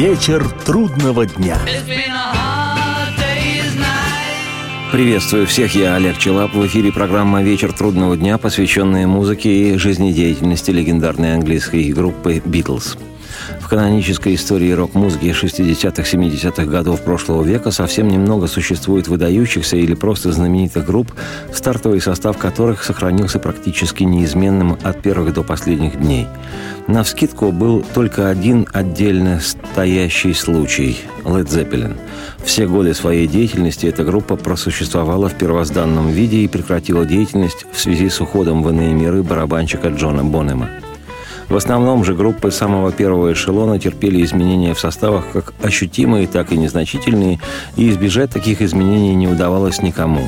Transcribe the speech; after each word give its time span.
Вечер 0.00 0.48
трудного 0.64 1.26
дня. 1.26 1.58
Приветствую 4.90 5.46
всех, 5.46 5.74
я 5.74 5.96
Олег 5.96 6.16
Челап. 6.16 6.54
В 6.54 6.66
эфире 6.66 6.90
программа 6.90 7.42
«Вечер 7.42 7.70
трудного 7.74 8.16
дня», 8.16 8.38
посвященная 8.38 9.06
музыке 9.06 9.50
и 9.50 9.76
жизнедеятельности 9.76 10.70
легендарной 10.70 11.34
английской 11.34 11.92
группы 11.92 12.40
«Битлз». 12.42 12.96
В 13.60 13.68
канонической 13.68 14.34
истории 14.34 14.70
рок-музыки 14.72 15.26
60-70-х 15.26 16.64
годов 16.64 17.02
прошлого 17.02 17.42
века 17.42 17.70
совсем 17.70 18.08
немного 18.08 18.46
существует 18.46 19.08
выдающихся 19.08 19.76
или 19.76 19.94
просто 19.94 20.32
знаменитых 20.32 20.86
групп, 20.86 21.12
стартовый 21.52 22.00
состав 22.00 22.38
которых 22.38 22.82
сохранился 22.82 23.38
практически 23.38 24.04
неизменным 24.04 24.78
от 24.82 25.02
первых 25.02 25.34
до 25.34 25.42
последних 25.42 25.98
дней. 25.98 26.26
На 26.86 27.02
вскидку 27.02 27.52
был 27.52 27.84
только 27.94 28.28
один 28.28 28.66
отдельно 28.72 29.40
стоящий 29.40 30.34
случай– 30.34 30.98
Led 31.24 31.46
Zeppelin. 31.46 31.96
Все 32.44 32.66
годы 32.66 32.94
своей 32.94 33.26
деятельности 33.26 33.86
эта 33.86 34.04
группа 34.04 34.36
просуществовала 34.36 35.28
в 35.28 35.34
первозданном 35.34 36.08
виде 36.10 36.38
и 36.38 36.48
прекратила 36.48 37.04
деятельность 37.04 37.66
в 37.72 37.78
связи 37.78 38.08
с 38.08 38.20
уходом 38.20 38.62
в 38.62 38.70
иные 38.70 38.94
миры 38.94 39.22
барабанщика 39.22 39.88
Джона 39.88 40.24
Бонема. 40.24 40.68
В 41.50 41.56
основном 41.56 42.04
же 42.04 42.14
группы 42.14 42.52
самого 42.52 42.92
первого 42.92 43.32
эшелона 43.32 43.80
терпели 43.80 44.24
изменения 44.24 44.72
в 44.72 44.78
составах 44.78 45.24
как 45.32 45.52
ощутимые, 45.60 46.28
так 46.28 46.52
и 46.52 46.56
незначительные, 46.56 47.40
и 47.76 47.90
избежать 47.90 48.30
таких 48.30 48.62
изменений 48.62 49.16
не 49.16 49.26
удавалось 49.26 49.82
никому. 49.82 50.22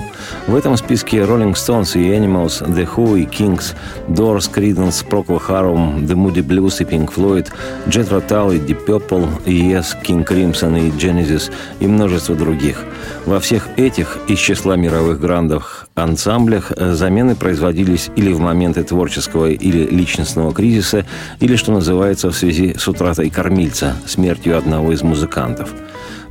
В 0.49 0.57
этом 0.57 0.77
списке 0.77 1.19
Rolling 1.19 1.53
Stones 1.53 1.97
и 1.97 2.11
Animals, 2.11 2.67
The 2.67 2.89
Who 2.97 3.21
и 3.21 3.27
Kings, 3.27 3.77
Doors, 4.09 4.51
Creedence, 4.53 5.07
Procol 5.09 5.41
Harum, 5.47 6.05
The 6.05 6.17
Moody 6.17 6.45
Blues 6.45 6.83
и 6.83 6.85
Pink 6.85 7.15
Floyd, 7.15 7.53
Jethro 7.87 8.21
Tull 8.27 8.57
и 8.57 8.59
Deep 8.59 8.85
Purple, 8.85 9.29
Yes, 9.45 9.95
King 10.03 10.27
Crimson 10.27 10.77
и 10.77 10.91
Genesis 10.91 11.53
и 11.79 11.87
множество 11.87 12.35
других. 12.35 12.85
Во 13.27 13.39
всех 13.39 13.69
этих 13.77 14.19
из 14.27 14.41
числа 14.41 14.75
мировых 14.75 15.21
грандов 15.21 15.87
ансамблях 15.95 16.73
замены 16.77 17.35
производились 17.35 18.11
или 18.17 18.33
в 18.33 18.41
моменты 18.41 18.83
творческого 18.85 19.51
или 19.51 19.87
личностного 19.87 20.53
кризиса, 20.55 21.05
или, 21.41 21.57
что 21.57 21.73
называется, 21.73 22.31
в 22.31 22.37
связи 22.37 22.75
с 22.75 22.89
утратой 22.89 23.31
кормильца, 23.31 23.97
смертью 24.07 24.57
одного 24.57 24.93
из 24.93 25.03
музыкантов. 25.03 25.75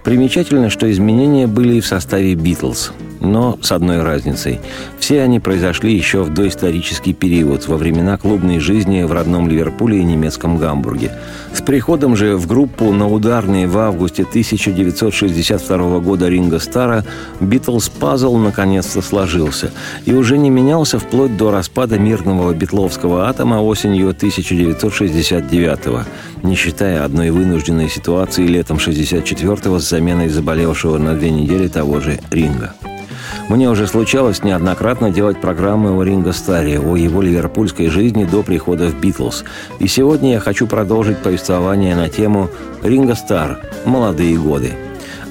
Примечательно, 0.03 0.71
что 0.71 0.91
изменения 0.91 1.45
были 1.45 1.75
и 1.75 1.81
в 1.81 1.85
составе 1.85 2.33
«Битлз», 2.33 2.91
но 3.19 3.59
с 3.61 3.71
одной 3.71 4.01
разницей. 4.01 4.59
Все 4.99 5.21
они 5.21 5.39
произошли 5.39 5.95
еще 5.95 6.23
в 6.23 6.33
доисторический 6.33 7.13
период, 7.13 7.67
во 7.67 7.77
времена 7.77 8.17
клубной 8.17 8.59
жизни 8.59 9.03
в 9.03 9.11
родном 9.11 9.47
Ливерпуле 9.47 9.99
и 9.99 10.03
немецком 10.03 10.57
Гамбурге. 10.57 11.11
С 11.53 11.61
приходом 11.61 12.15
же 12.15 12.35
в 12.35 12.47
группу 12.47 12.91
на 12.91 13.07
ударные 13.07 13.67
в 13.67 13.77
августе 13.77 14.23
1962 14.23 15.99
года 15.99 16.27
Ринга 16.27 16.57
Стара 16.57 17.05
«Битлз 17.39 17.89
Пазл» 17.89 18.37
наконец-то 18.37 19.03
сложился 19.03 19.69
и 20.05 20.13
уже 20.13 20.39
не 20.39 20.49
менялся 20.49 20.97
вплоть 20.97 21.37
до 21.37 21.51
распада 21.51 21.99
мирного 21.99 22.53
битловского 22.53 23.29
атома 23.29 23.61
осенью 23.61 24.09
1969 24.09 26.07
не 26.43 26.55
считая 26.55 27.03
одной 27.03 27.29
вынужденной 27.29 27.89
ситуации 27.89 28.47
летом 28.47 28.77
64-го 28.77 29.79
с 29.79 29.87
заменой 29.91 30.29
заболевшего 30.29 30.97
на 30.97 31.15
две 31.15 31.29
недели 31.29 31.67
того 31.67 31.99
же 31.99 32.19
Ринга. 32.31 32.73
Мне 33.49 33.69
уже 33.69 33.87
случалось 33.87 34.43
неоднократно 34.43 35.11
делать 35.11 35.41
программы 35.41 35.91
о 35.91 36.03
Ринго 36.03 36.31
Старе, 36.31 36.79
о 36.79 36.95
его 36.95 37.21
ливерпульской 37.21 37.89
жизни 37.89 38.23
до 38.23 38.41
прихода 38.41 38.87
в 38.87 38.99
«Битлз». 38.99 39.43
И 39.79 39.87
сегодня 39.87 40.33
я 40.33 40.39
хочу 40.39 40.65
продолжить 40.67 41.17
повествование 41.17 41.95
на 41.95 42.07
тему 42.07 42.49
«Ринго 42.81 43.15
Стар. 43.15 43.59
Молодые 43.85 44.37
годы». 44.37 44.71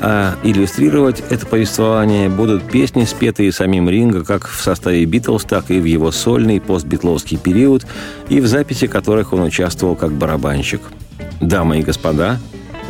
А 0.03 0.35
иллюстрировать 0.43 1.23
это 1.31 1.47
повествование 1.47 2.29
будут 2.29 2.63
песни, 2.65 3.05
спетые 3.05 3.53
самим 3.53 3.89
Ринго 3.89 4.25
как 4.25 4.47
в 4.47 4.63
составе 4.63 5.05
«Битлз», 5.07 5.45
так 5.45 5.71
и 5.71 5.81
в 5.81 5.85
его 5.85 6.11
сольный 6.11 6.61
постбитловский 6.61 7.39
период, 7.39 7.87
и 8.29 8.41
в 8.41 8.47
записи 8.47 8.87
которых 8.87 9.33
он 9.33 9.43
участвовал 9.43 9.97
как 9.97 10.13
барабанщик. 10.13 10.83
Дамы 11.41 11.79
и 11.79 11.83
господа, 11.83 12.39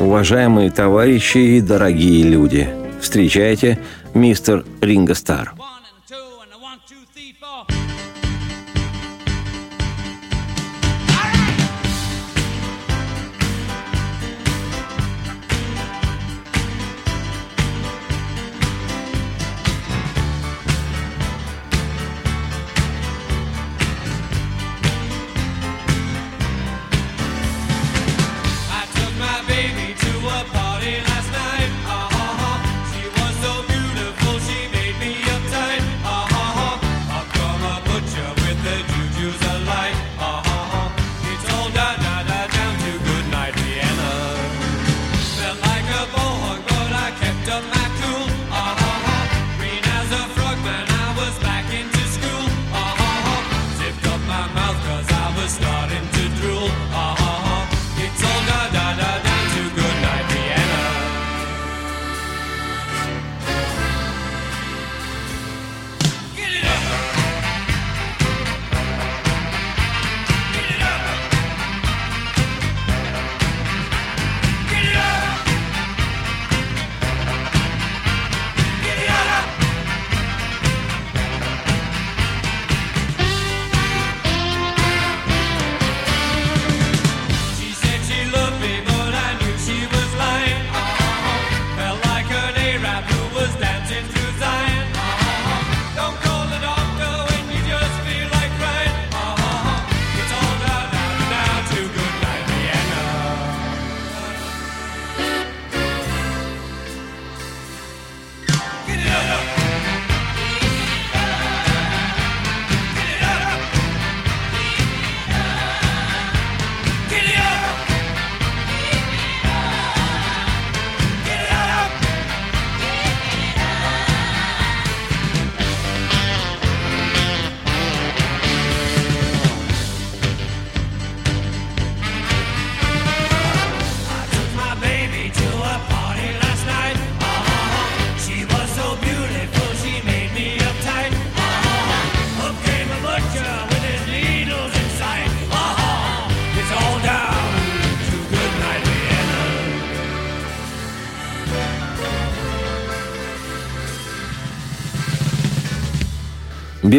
уважаемые 0.01 0.71
товарищи 0.71 1.39
и 1.39 1.61
дорогие 1.61 2.25
люди, 2.25 2.69
встречайте– 3.01 3.79
мистер 4.15 4.65
Ринго 4.81 5.15
Стар. 5.15 5.53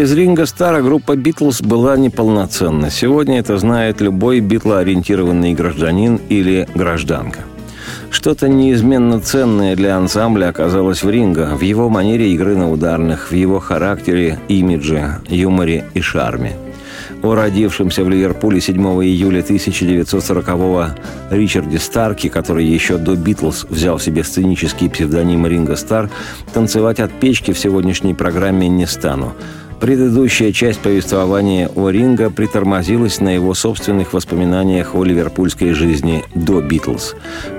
Без 0.02 0.14
Ринга 0.14 0.48
Стара 0.48 0.82
группа 0.82 1.16
«Битлз» 1.16 1.62
была 1.62 1.96
неполноценна. 1.96 2.90
Сегодня 2.90 3.38
это 3.38 3.60
знает 3.60 4.02
любой 4.02 4.40
битлоориентированный 4.40 5.54
гражданин 5.54 6.20
или 6.28 6.68
гражданка. 6.74 7.42
Что-то 8.10 8.50
неизменно 8.50 9.20
ценное 9.20 9.76
для 9.76 9.96
ансамбля 9.98 10.50
оказалось 10.50 11.04
в 11.04 11.10
Ринго, 11.12 11.56
в 11.56 11.62
его 11.62 11.88
манере 11.88 12.34
игры 12.34 12.56
на 12.58 12.72
ударных, 12.72 13.30
в 13.30 13.36
его 13.36 13.60
характере, 13.60 14.40
имидже, 14.48 15.20
юморе 15.30 15.86
и 15.94 16.02
шарме. 16.02 16.54
О 17.22 17.36
родившемся 17.36 18.04
в 18.04 18.10
Ливерпуле 18.10 18.60
7 18.60 18.82
июля 19.06 19.42
1940-го 19.42 20.96
Ричарде 21.30 21.78
Старке, 21.78 22.32
который 22.32 22.66
еще 22.66 22.98
до 22.98 23.16
«Битлз» 23.16 23.68
взял 23.70 24.00
себе 24.00 24.24
сценический 24.24 24.90
псевдоним 24.90 25.46
Ринго 25.46 25.76
Стар, 25.76 26.10
танцевать 26.56 27.00
от 27.00 27.12
печки 27.12 27.54
в 27.54 27.60
сегодняшней 27.60 28.16
программе 28.16 28.68
не 28.68 28.88
стану. 28.88 29.36
Предыдущая 29.82 30.52
часть 30.52 30.80
повествования 30.80 31.68
о 31.76 31.90
Ринго 31.90 32.30
притормозилась 32.30 33.20
на 33.20 33.34
его 33.34 33.56
собственных 33.56 34.14
воспоминаниях 34.14 34.94
о 34.94 35.04
ливерпульской 35.04 35.74
жизни 35.74 36.24
до 36.36 36.62
«Битлз». 36.62 37.16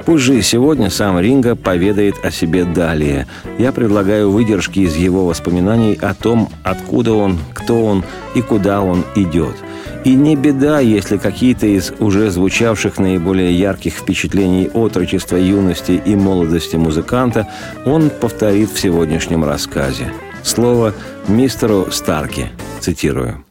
Пусть 0.06 0.22
же 0.22 0.38
и 0.38 0.42
сегодня 0.42 0.88
сам 0.88 1.18
Ринго 1.18 1.56
поведает 1.56 2.14
о 2.24 2.30
себе 2.30 2.64
далее. 2.64 3.26
Я 3.58 3.72
предлагаю 3.72 4.30
выдержки 4.30 4.78
из 4.78 4.94
его 4.94 5.26
воспоминаний 5.26 5.98
о 6.00 6.14
том, 6.14 6.48
откуда 6.62 7.12
он, 7.12 7.40
кто 7.54 7.84
он 7.84 8.04
и 8.36 8.40
куда 8.40 8.82
он 8.82 9.04
идет– 9.16 9.56
и 10.04 10.16
не 10.16 10.34
беда, 10.34 10.80
если 10.80 11.16
какие-то 11.16 11.66
из 11.66 11.92
уже 12.00 12.28
звучавших 12.30 12.98
наиболее 12.98 13.56
ярких 13.56 13.94
впечатлений 13.94 14.68
отрочества, 14.68 15.36
юности 15.36 15.92
и 16.04 16.16
молодости 16.16 16.74
музыканта 16.74 17.46
он 17.84 18.10
повторит 18.10 18.70
в 18.72 18.80
сегодняшнем 18.80 19.44
рассказе. 19.44 20.12
Слово 20.42 20.92
мистеру 21.28 21.88
Старке. 21.90 22.50
Цитирую. 22.80 23.44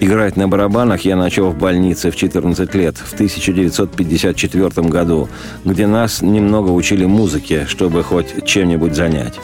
Играть 0.00 0.36
на 0.36 0.48
барабанах 0.48 1.04
я 1.04 1.16
начал 1.16 1.50
в 1.50 1.58
больнице 1.58 2.10
в 2.10 2.16
14 2.16 2.74
лет, 2.74 2.96
в 2.98 3.14
1954 3.14 4.88
году, 4.88 5.28
где 5.64 5.86
нас 5.86 6.20
немного 6.20 6.70
учили 6.70 7.04
музыке, 7.04 7.66
чтобы 7.66 8.02
хоть 8.02 8.44
чем-нибудь 8.44 8.94
занять. 8.94 9.34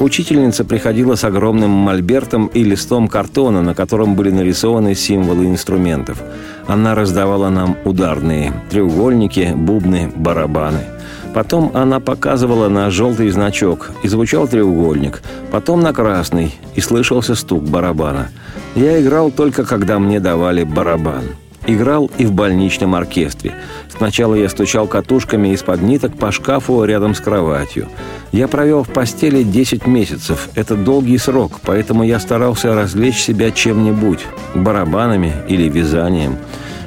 Учительница 0.00 0.64
приходила 0.64 1.14
с 1.14 1.24
огромным 1.24 1.70
мольбертом 1.70 2.46
и 2.48 2.64
листом 2.64 3.06
картона, 3.06 3.62
на 3.62 3.74
котором 3.74 4.14
были 4.14 4.30
нарисованы 4.30 4.94
символы 4.94 5.46
инструментов. 5.46 6.22
Она 6.66 6.94
раздавала 6.94 7.50
нам 7.50 7.76
ударные– 7.84 8.52
треугольники, 8.70 9.52
бубны, 9.54 10.10
барабаны– 10.16 10.80
Потом 11.34 11.70
она 11.74 11.98
показывала 11.98 12.68
на 12.68 12.90
желтый 12.90 13.30
значок, 13.30 13.90
и 14.02 14.08
звучал 14.08 14.46
треугольник. 14.46 15.22
Потом 15.50 15.80
на 15.80 15.92
красный, 15.92 16.54
и 16.74 16.80
слышался 16.80 17.34
стук 17.34 17.64
барабана. 17.64 18.28
Я 18.74 19.00
играл 19.00 19.30
только, 19.30 19.64
когда 19.64 19.98
мне 19.98 20.20
давали 20.20 20.64
барабан. 20.64 21.24
Играл 21.66 22.10
и 22.18 22.26
в 22.26 22.32
больничном 22.32 22.94
оркестре. 22.94 23.54
Сначала 23.96 24.34
я 24.34 24.48
стучал 24.48 24.88
катушками 24.88 25.54
из-под 25.54 25.80
ниток 25.80 26.18
по 26.18 26.32
шкафу 26.32 26.84
рядом 26.84 27.14
с 27.14 27.20
кроватью. 27.20 27.88
Я 28.32 28.48
провел 28.48 28.82
в 28.82 28.88
постели 28.88 29.42
10 29.44 29.86
месяцев. 29.86 30.48
Это 30.54 30.74
долгий 30.74 31.18
срок, 31.18 31.60
поэтому 31.62 32.02
я 32.02 32.18
старался 32.18 32.74
развлечь 32.74 33.22
себя 33.22 33.52
чем-нибудь. 33.52 34.20
Барабанами 34.54 35.32
или 35.48 35.68
вязанием. 35.68 36.36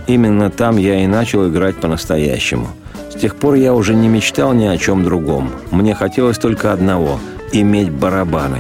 Именно 0.07 0.51
там 0.51 0.77
я 0.77 1.03
и 1.03 1.07
начал 1.07 1.47
играть 1.47 1.77
по-настоящему– 1.77 2.67
с 3.15 3.21
тех 3.21 3.35
пор 3.35 3.55
я 3.55 3.73
уже 3.73 3.95
не 3.95 4.09
мечтал 4.09 4.53
ни 4.53 4.65
о 4.65 4.77
чем 4.77 5.03
другом. 5.03 5.49
Мне 5.71 5.95
хотелось 5.95 6.37
только 6.37 6.73
одного– 6.73 7.19
иметь 7.53 7.89
барабаны. 7.89 8.59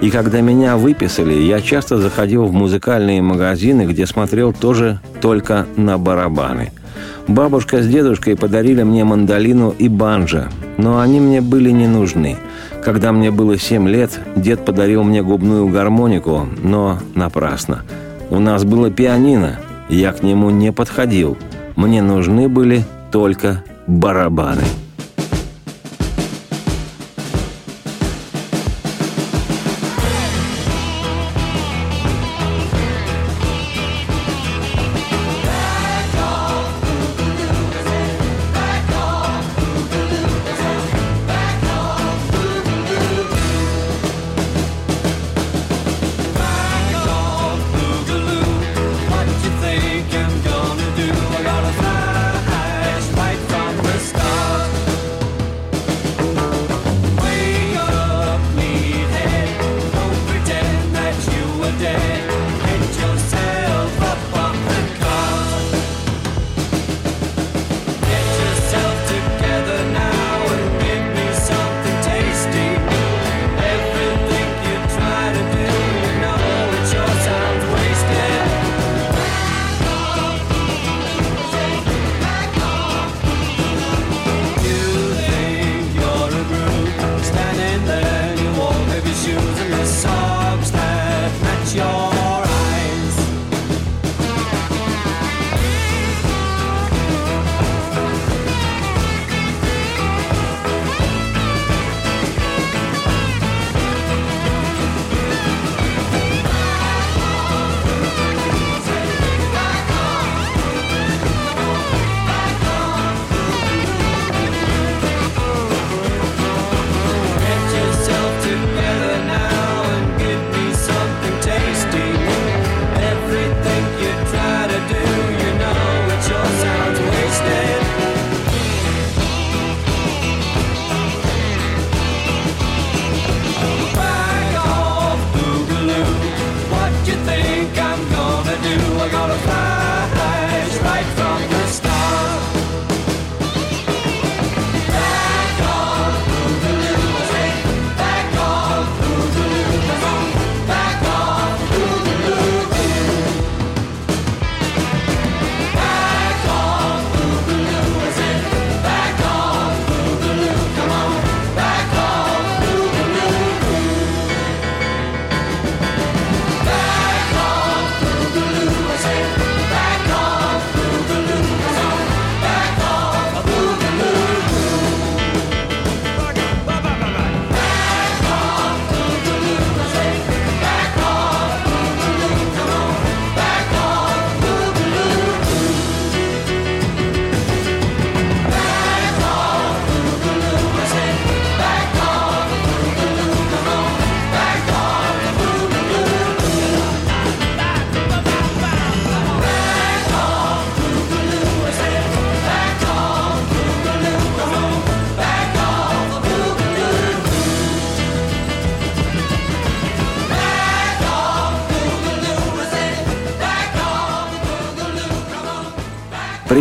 И 0.00 0.10
когда 0.10 0.40
меня 0.40 0.78
выписали, 0.78 1.34
я 1.34 1.60
часто 1.60 1.98
заходил 1.98 2.46
в 2.46 2.52
музыкальные 2.52 3.20
магазины, 3.20 3.82
где 3.82 4.06
смотрел 4.06 4.54
тоже 4.54 5.00
только 5.20 5.66
на 5.76 5.98
барабаны. 5.98 6.72
Бабушка 7.28 7.82
с 7.82 7.86
дедушкой 7.86 8.36
подарили 8.36 8.82
мне 8.82 9.04
мандолину 9.04 9.74
и 9.78 9.88
банджо, 9.88 10.48
но 10.78 10.98
они 10.98 11.20
мне 11.20 11.42
были 11.42 11.70
не 11.70 11.86
нужны. 11.86 12.38
Когда 12.82 13.12
мне 13.12 13.30
было 13.30 13.58
семь 13.58 13.86
лет, 13.86 14.18
дед 14.34 14.64
подарил 14.64 15.04
мне 15.04 15.22
губную 15.22 15.68
гармонику, 15.68 16.48
но 16.62 16.98
напрасно. 17.14 17.82
У 18.30 18.38
нас 18.38 18.64
было 18.64 18.90
пианино, 18.90 19.60
я 19.90 20.12
к 20.12 20.22
нему 20.22 20.48
не 20.48 20.72
подходил. 20.72 21.36
Мне 21.76 22.00
нужны 22.00 22.48
были 22.48 22.84
только 23.12 23.62
барабаны. 23.90 24.62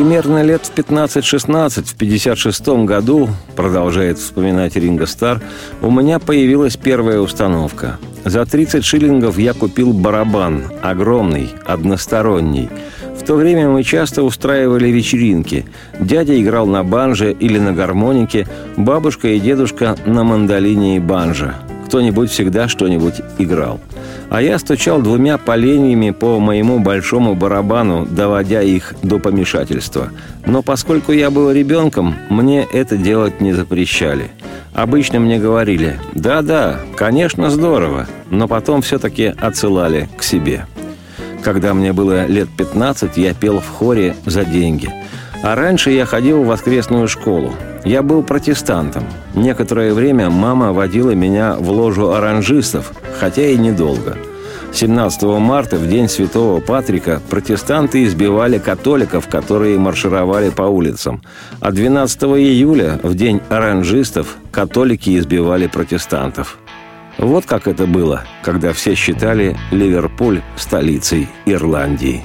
Примерно 0.09 0.41
лет 0.41 0.65
в 0.65 0.73
15-16, 0.75 1.83
в 1.83 1.93
56 1.93 2.67
году, 2.83 3.29
продолжает 3.55 4.17
вспоминать 4.17 4.75
Ринго 4.75 5.05
Стар, 5.05 5.39
у 5.83 5.91
меня 5.91 6.17
появилась 6.17 6.77
первая 6.77 7.19
установка. 7.19 7.99
За 8.25 8.43
30 8.43 8.83
шиллингов 8.83 9.37
я 9.37 9.53
купил 9.53 9.93
барабан, 9.93 10.63
огромный, 10.81 11.51
односторонний. 11.63 12.71
В 13.19 13.23
то 13.23 13.35
время 13.35 13.69
мы 13.69 13.83
часто 13.83 14.23
устраивали 14.23 14.87
вечеринки. 14.87 15.67
Дядя 15.99 16.41
играл 16.41 16.65
на 16.65 16.83
банже 16.83 17.31
или 17.31 17.59
на 17.59 17.73
гармонике, 17.73 18.47
бабушка 18.77 19.27
и 19.27 19.39
дедушка 19.39 19.95
на 20.07 20.23
мандолине 20.23 20.95
и 20.95 20.99
банже. 20.99 21.53
Кто-нибудь 21.85 22.31
всегда 22.31 22.67
что-нибудь 22.67 23.21
играл– 23.37 23.79
а 24.29 24.41
я 24.41 24.59
стучал 24.59 25.01
двумя 25.01 25.37
поленьями 25.37 26.11
по 26.11 26.39
моему 26.39 26.79
большому 26.79 27.35
барабану, 27.35 28.05
доводя 28.05 28.61
их 28.61 28.93
до 29.01 29.19
помешательства. 29.19 30.09
Но 30.45 30.61
поскольку 30.61 31.11
я 31.11 31.31
был 31.31 31.51
ребенком, 31.51 32.15
мне 32.29 32.63
это 32.71 32.97
делать 32.97 33.41
не 33.41 33.53
запрещали. 33.53 34.31
Обычно 34.73 35.19
мне 35.19 35.39
говорили 35.39 35.99
«Да-да, 36.13 36.79
конечно, 36.95 37.49
здорово», 37.49 38.07
но 38.29 38.47
потом 38.47 38.81
все-таки 38.81 39.33
отсылали 39.37 40.07
к 40.17 40.23
себе. 40.23 40.65
Когда 41.43 41.73
мне 41.73 41.93
было 41.93 42.25
лет 42.27 42.49
15, 42.55 43.17
я 43.17 43.33
пел 43.33 43.59
в 43.59 43.67
хоре 43.67 44.15
за 44.25 44.45
деньги. 44.45 44.89
А 45.41 45.55
раньше 45.55 45.91
я 45.91 46.05
ходил 46.05 46.43
в 46.43 46.47
воскресную 46.47 47.07
школу. 47.07 47.53
Я 47.85 48.01
был 48.03 48.23
протестантом. 48.23 49.05
Некоторое 49.33 49.93
время 49.93 50.29
мама 50.29 50.73
водила 50.73 51.11
меня 51.11 51.55
в 51.55 51.69
ложу 51.69 52.09
оранжистов, 52.09 52.91
хотя 53.19 53.47
и 53.47 53.57
недолго. 53.57 54.17
17 54.71 55.23
марта, 55.39 55.77
в 55.77 55.87
день 55.87 56.07
Святого 56.07 56.59
Патрика, 56.59 57.21
протестанты 57.29 58.03
избивали 58.03 58.59
католиков, 58.59 59.27
которые 59.27 59.79
маршировали 59.79 60.49
по 60.49 60.63
улицам. 60.63 61.21
А 61.59 61.71
12 61.71 62.23
июля, 62.23 62.99
в 63.01 63.15
день 63.15 63.41
оранжистов, 63.49 64.37
католики 64.51 65.17
избивали 65.17 65.67
протестантов. 65.67 66.59
Вот 67.17 67.45
как 67.45 67.67
это 67.67 67.85
было, 67.85 68.23
когда 68.43 68.71
все 68.71 68.95
считали 68.95 69.57
Ливерпуль 69.71 70.41
столицей 70.55 71.27
Ирландии. 71.45 72.23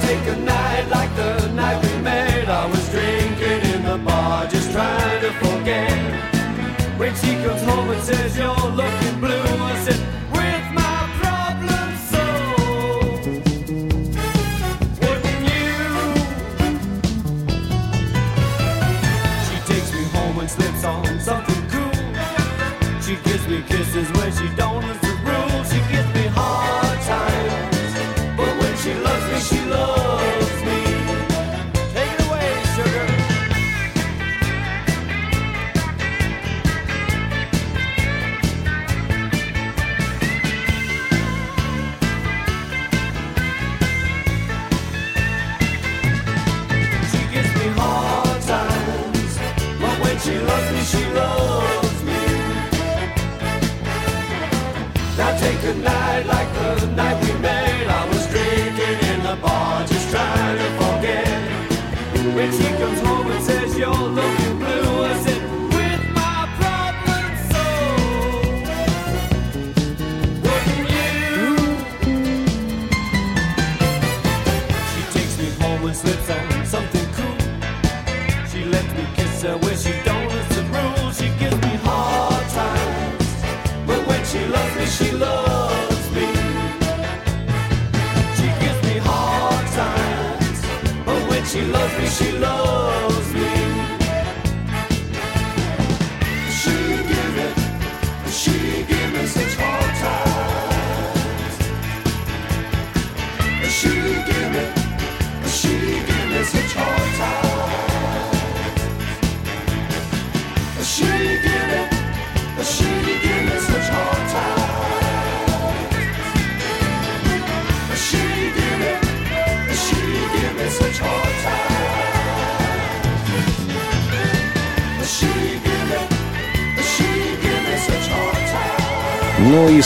Take 0.00 0.26
a 0.26 0.36
night 0.36 0.88
like 0.88 1.14
the 1.16 1.48
night 1.48 1.82
we. 1.82 1.92
I 2.48 2.66
was 2.66 2.88
drinking 2.90 3.74
in 3.74 3.84
the 3.84 3.98
bar, 3.98 4.46
just 4.46 4.70
trying 4.72 5.20
to 5.22 5.32
forget. 5.42 6.98
When 6.98 7.14
she 7.16 7.32
comes 7.42 7.62
home 7.62 7.90
and 7.90 8.02
says 8.02 8.36
you're 8.36 8.61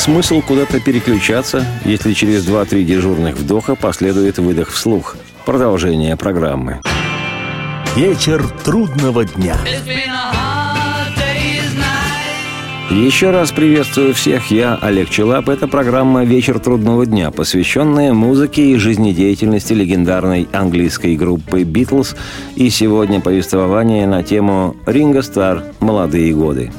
смысл 0.06 0.40
куда-то 0.40 0.78
переключаться, 0.78 1.66
если 1.84 2.12
через 2.12 2.46
2-3 2.48 2.84
дежурных 2.84 3.34
вдоха 3.34 3.74
последует 3.74 4.38
выдох 4.38 4.70
вслух. 4.70 5.16
Продолжение 5.44 6.16
программы. 6.16 6.80
Вечер 7.96 8.46
трудного 8.64 9.24
дня. 9.24 9.56
Еще 12.88 13.30
раз 13.30 13.50
приветствую 13.50 14.14
всех. 14.14 14.52
Я 14.52 14.76
Олег 14.80 15.10
Челап. 15.10 15.48
Это 15.48 15.66
программа 15.66 16.22
«Вечер 16.22 16.60
трудного 16.60 17.04
дня», 17.04 17.32
посвященная 17.32 18.12
музыке 18.12 18.64
и 18.64 18.76
жизнедеятельности 18.76 19.72
легендарной 19.72 20.46
английской 20.52 21.16
группы 21.16 21.64
«Битлз». 21.64 22.14
И 22.54 22.70
сегодня 22.70 23.20
повествование 23.20 24.06
на 24.06 24.22
тему 24.22 24.76
«Ринго 24.86 25.22
Стар. 25.22 25.64
Молодые 25.80 26.32
годы». 26.32 26.70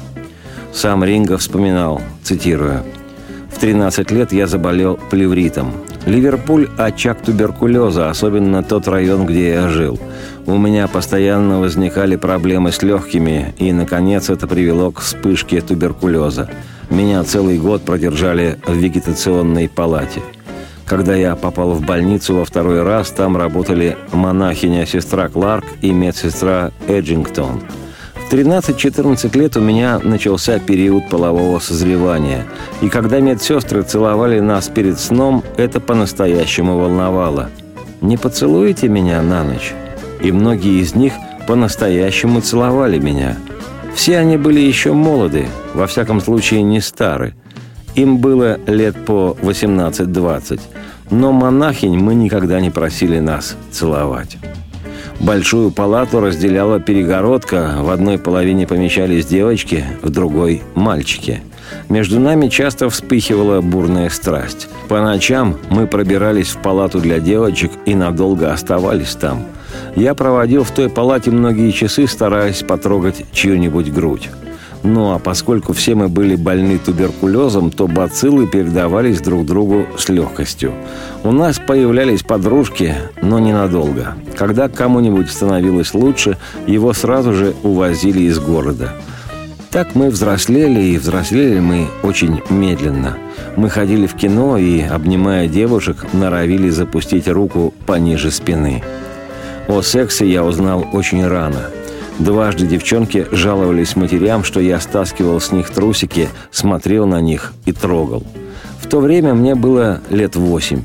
Сам 0.72 1.04
Ринго 1.04 1.36
вспоминал, 1.36 2.00
цитирую, 2.22 2.84
«В 3.58 3.60
13 3.60 4.12
лет 4.12 4.32
я 4.32 4.46
заболел 4.46 5.00
плевритом. 5.10 5.72
Ливерпуль– 6.06 6.68
очаг 6.78 7.20
туберкулеза, 7.22 8.08
особенно 8.08 8.62
тот 8.62 8.86
район, 8.86 9.26
где 9.26 9.48
я 9.48 9.68
жил. 9.68 9.98
У 10.46 10.56
меня 10.56 10.86
постоянно 10.86 11.58
возникали 11.58 12.14
проблемы 12.14 12.70
с 12.70 12.84
легкими, 12.84 13.52
и, 13.58 13.72
наконец, 13.72 14.30
это 14.30 14.46
привело 14.46 14.92
к 14.92 15.00
вспышке 15.00 15.60
туберкулеза. 15.60 16.48
Меня 16.88 17.24
целый 17.24 17.58
год 17.58 17.82
продержали 17.82 18.58
в 18.64 18.74
вегетационной 18.74 19.68
палате. 19.68 20.20
Когда 20.86 21.16
я 21.16 21.34
попал 21.34 21.72
в 21.72 21.84
больницу 21.84 22.36
во 22.36 22.44
второй 22.44 22.84
раз, 22.84 23.10
там 23.10 23.36
работали 23.36 23.96
монахиня-сестра 24.12 25.28
Кларк 25.28 25.64
и 25.82 25.90
медсестра 25.90 26.70
Эджингтон– 26.86 27.62
13-14 28.30 29.38
лет 29.38 29.56
у 29.56 29.60
меня 29.60 29.98
начался 30.00 30.58
период 30.58 31.08
полового 31.08 31.58
созревания. 31.60 32.44
И 32.82 32.90
когда 32.90 33.20
медсестры 33.20 33.82
целовали 33.82 34.38
нас 34.40 34.68
перед 34.68 35.00
сном, 35.00 35.42
это 35.56 35.80
по-настоящему 35.80 36.78
волновало. 36.78 37.48
«Не 38.02 38.18
поцелуете 38.18 38.88
меня 38.88 39.22
на 39.22 39.44
ночь?» 39.44 39.72
И 40.20 40.30
многие 40.30 40.82
из 40.82 40.94
них 40.94 41.14
по-настоящему 41.46 42.42
целовали 42.42 42.98
меня. 42.98 43.36
Все 43.94 44.18
они 44.18 44.36
были 44.36 44.60
еще 44.60 44.92
молоды, 44.92 45.46
во 45.72 45.86
всяком 45.86 46.20
случае 46.20 46.62
не 46.62 46.80
стары. 46.80 47.34
Им 47.94 48.18
было 48.18 48.58
лет 48.66 49.06
по 49.06 49.36
18-20. 49.40 50.60
Но 51.10 51.32
монахинь 51.32 51.96
мы 51.98 52.14
никогда 52.14 52.60
не 52.60 52.70
просили 52.70 53.18
нас 53.18 53.56
целовать. 53.70 54.36
Большую 55.20 55.72
палату 55.72 56.20
разделяла 56.20 56.78
перегородка. 56.78 57.74
В 57.80 57.90
одной 57.90 58.18
половине 58.18 58.66
помещались 58.66 59.26
девочки, 59.26 59.84
в 60.00 60.10
другой– 60.10 60.62
мальчики. 60.74 61.42
Между 61.88 62.20
нами 62.20 62.48
часто 62.48 62.88
вспыхивала 62.88 63.60
бурная 63.60 64.10
страсть. 64.10 64.68
По 64.88 65.02
ночам 65.02 65.58
мы 65.70 65.86
пробирались 65.86 66.50
в 66.50 66.58
палату 66.62 67.00
для 67.00 67.18
девочек 67.18 67.72
и 67.84 67.94
надолго 67.94 68.52
оставались 68.52 69.16
там. 69.16 69.42
Я 69.96 70.14
проводил 70.14 70.62
в 70.62 70.70
той 70.70 70.88
палате 70.88 71.30
многие 71.32 71.72
часы, 71.72 72.06
стараясь 72.06 72.62
потрогать 72.62 73.24
чью-нибудь 73.32 73.92
грудь. 73.92 74.30
Ну 74.82 75.12
а 75.12 75.18
поскольку 75.18 75.72
все 75.72 75.94
мы 75.94 76.08
были 76.08 76.36
больны 76.36 76.78
туберкулезом, 76.78 77.70
то 77.70 77.88
бациллы 77.88 78.46
передавались 78.46 79.20
друг 79.20 79.44
другу 79.44 79.86
с 79.98 80.08
легкостью. 80.08 80.72
У 81.24 81.32
нас 81.32 81.58
появлялись 81.58 82.22
подружки, 82.22 82.94
но 83.20 83.38
ненадолго. 83.38 84.14
Когда 84.36 84.68
кому-нибудь 84.68 85.30
становилось 85.30 85.94
лучше, 85.94 86.38
его 86.66 86.92
сразу 86.92 87.34
же 87.34 87.54
увозили 87.62 88.20
из 88.22 88.38
города. 88.38 88.92
Так 89.70 89.94
мы 89.94 90.08
взрослели, 90.08 90.80
и 90.80 90.98
взрослели 90.98 91.58
мы 91.58 91.88
очень 92.02 92.40
медленно. 92.48 93.18
Мы 93.56 93.68
ходили 93.68 94.06
в 94.06 94.14
кино 94.14 94.56
и, 94.56 94.80
обнимая 94.80 95.46
девушек, 95.46 96.06
норовили 96.12 96.70
запустить 96.70 97.28
руку 97.28 97.74
пониже 97.84 98.30
спины. 98.30 98.82
О 99.66 99.82
сексе 99.82 100.26
я 100.26 100.44
узнал 100.44 100.86
очень 100.92 101.26
рано– 101.26 101.66
Дважды 102.18 102.66
девчонки 102.66 103.26
жаловались 103.30 103.94
матерям, 103.94 104.42
что 104.42 104.60
я 104.60 104.80
стаскивал 104.80 105.40
с 105.40 105.52
них 105.52 105.70
трусики, 105.70 106.28
смотрел 106.50 107.06
на 107.06 107.20
них 107.20 107.52
и 107.64 107.72
трогал. 107.72 108.24
В 108.80 108.88
то 108.88 109.00
время 109.00 109.34
мне 109.34 109.54
было 109.54 110.00
лет 110.10 110.34
восемь. 110.34 110.82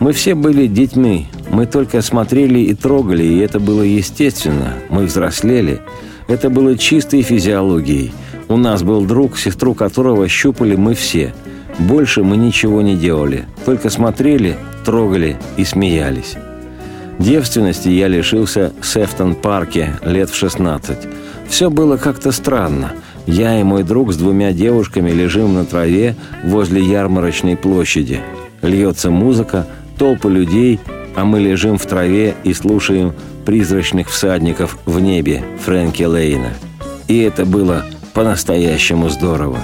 Мы 0.00 0.12
все 0.12 0.34
были 0.34 0.66
детьми, 0.66 1.28
мы 1.50 1.66
только 1.66 2.02
смотрели 2.02 2.58
и 2.58 2.74
трогали, 2.74 3.22
и 3.22 3.38
это 3.38 3.60
было 3.60 3.82
естественно. 3.82 4.74
Мы 4.90 5.04
взрослели. 5.04 5.80
Это 6.26 6.50
было 6.50 6.76
чистой 6.76 7.22
физиологией. 7.22 8.12
У 8.48 8.56
нас 8.56 8.82
был 8.82 9.04
друг, 9.04 9.38
сестру 9.38 9.74
которого 9.74 10.28
щупали 10.28 10.74
мы 10.74 10.94
все. 10.94 11.32
Больше 11.78 12.24
мы 12.24 12.36
ничего 12.36 12.82
не 12.82 12.96
делали, 12.96 13.46
только 13.64 13.90
смотрели, 13.90 14.56
трогали 14.84 15.36
и 15.56 15.64
смеялись. 15.64 16.36
Девственности 17.18 17.88
я 17.88 18.08
лишился 18.08 18.72
в 18.80 18.86
Сефтон-парке 18.86 19.96
лет 20.04 20.30
в 20.30 20.36
16. 20.36 20.98
Все 21.48 21.70
было 21.70 21.96
как-то 21.96 22.32
странно. 22.32 22.92
Я 23.26 23.58
и 23.58 23.62
мой 23.62 23.84
друг 23.84 24.12
с 24.12 24.16
двумя 24.16 24.52
девушками 24.52 25.10
лежим 25.10 25.54
на 25.54 25.64
траве 25.64 26.16
возле 26.42 26.82
ярмарочной 26.82 27.56
площади. 27.56 28.20
Льется 28.62 29.10
музыка, 29.10 29.66
толпы 29.96 30.28
людей, 30.28 30.80
а 31.14 31.24
мы 31.24 31.38
лежим 31.38 31.78
в 31.78 31.86
траве 31.86 32.34
и 32.42 32.52
слушаем 32.52 33.14
призрачных 33.46 34.08
всадников 34.08 34.78
в 34.84 34.98
небе 35.00 35.44
Фрэнки 35.64 36.02
Лейна. 36.02 36.52
И 37.06 37.18
это 37.18 37.46
было 37.46 37.84
по-настоящему 38.12 39.08
здорово. 39.08 39.60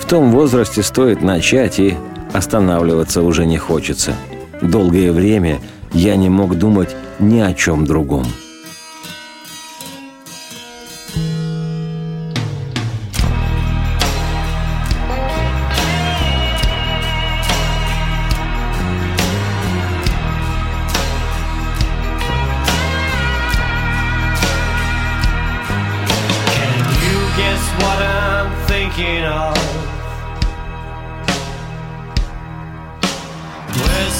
В 0.00 0.06
том 0.06 0.30
возрасте 0.30 0.82
стоит 0.82 1.20
начать, 1.20 1.78
и 1.78 1.96
останавливаться 2.32 3.22
уже 3.22 3.44
не 3.44 3.58
хочется. 3.58 4.14
Долгое 4.62 5.12
время– 5.12 5.58
я 5.94 6.16
не 6.16 6.28
мог 6.28 6.56
думать 6.56 6.96
ни 7.18 7.40
о 7.40 7.52
чем 7.54 7.84
другом. 7.84 8.26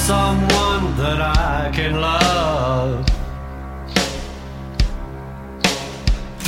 someone 0.05 0.62
one 0.83 0.97
that 0.97 1.21
I 1.21 1.71
can 1.73 1.99
love. 1.99 3.05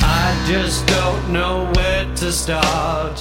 I 0.02 0.46
just 0.48 0.86
don't 0.88 1.32
know 1.32 1.72
where 1.76 2.06
to 2.16 2.32
start. 2.32 3.18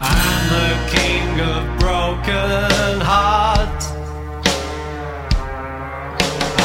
I'm 0.00 0.42
the 0.58 0.70
king 0.96 1.40
of 1.40 1.62
broken 1.78 3.00
hearts. 3.12 3.86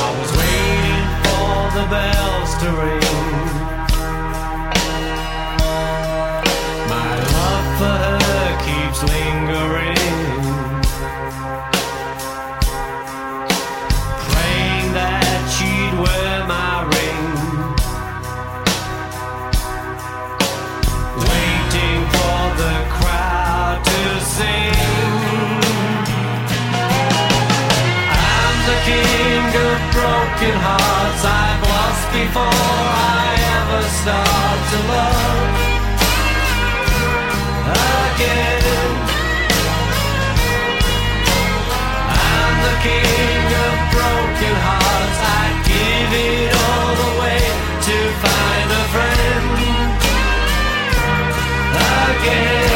I 0.04 0.08
was 0.20 0.32
waiting 0.42 1.08
for 1.26 1.50
the 1.78 1.86
bells 1.96 2.52
to 2.62 2.68
ring. 2.84 3.16
My 6.94 7.12
love 7.36 7.68
for 7.80 7.96
her 8.04 8.50
keeps. 8.66 9.45
before 32.36 32.52
I 32.52 33.32
ever 33.60 33.82
start 34.00 34.60
to 34.72 34.78
love 34.92 35.56
again. 38.12 38.64
I'm 42.12 42.56
the 42.68 42.76
king 42.84 43.48
of 43.66 43.76
broken 43.96 44.56
hearts. 44.68 45.20
I 45.24 45.46
give 45.72 46.12
it 46.28 46.52
all 46.68 46.96
away 47.16 47.44
to 47.88 47.96
find 48.24 48.68
a 48.70 48.86
friend 48.94 49.46
again. 52.20 52.75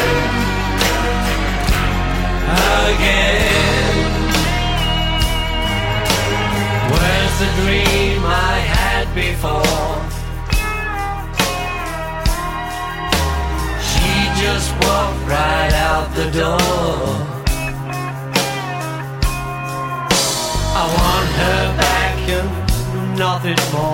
it 23.50 23.72
more. 23.72 23.89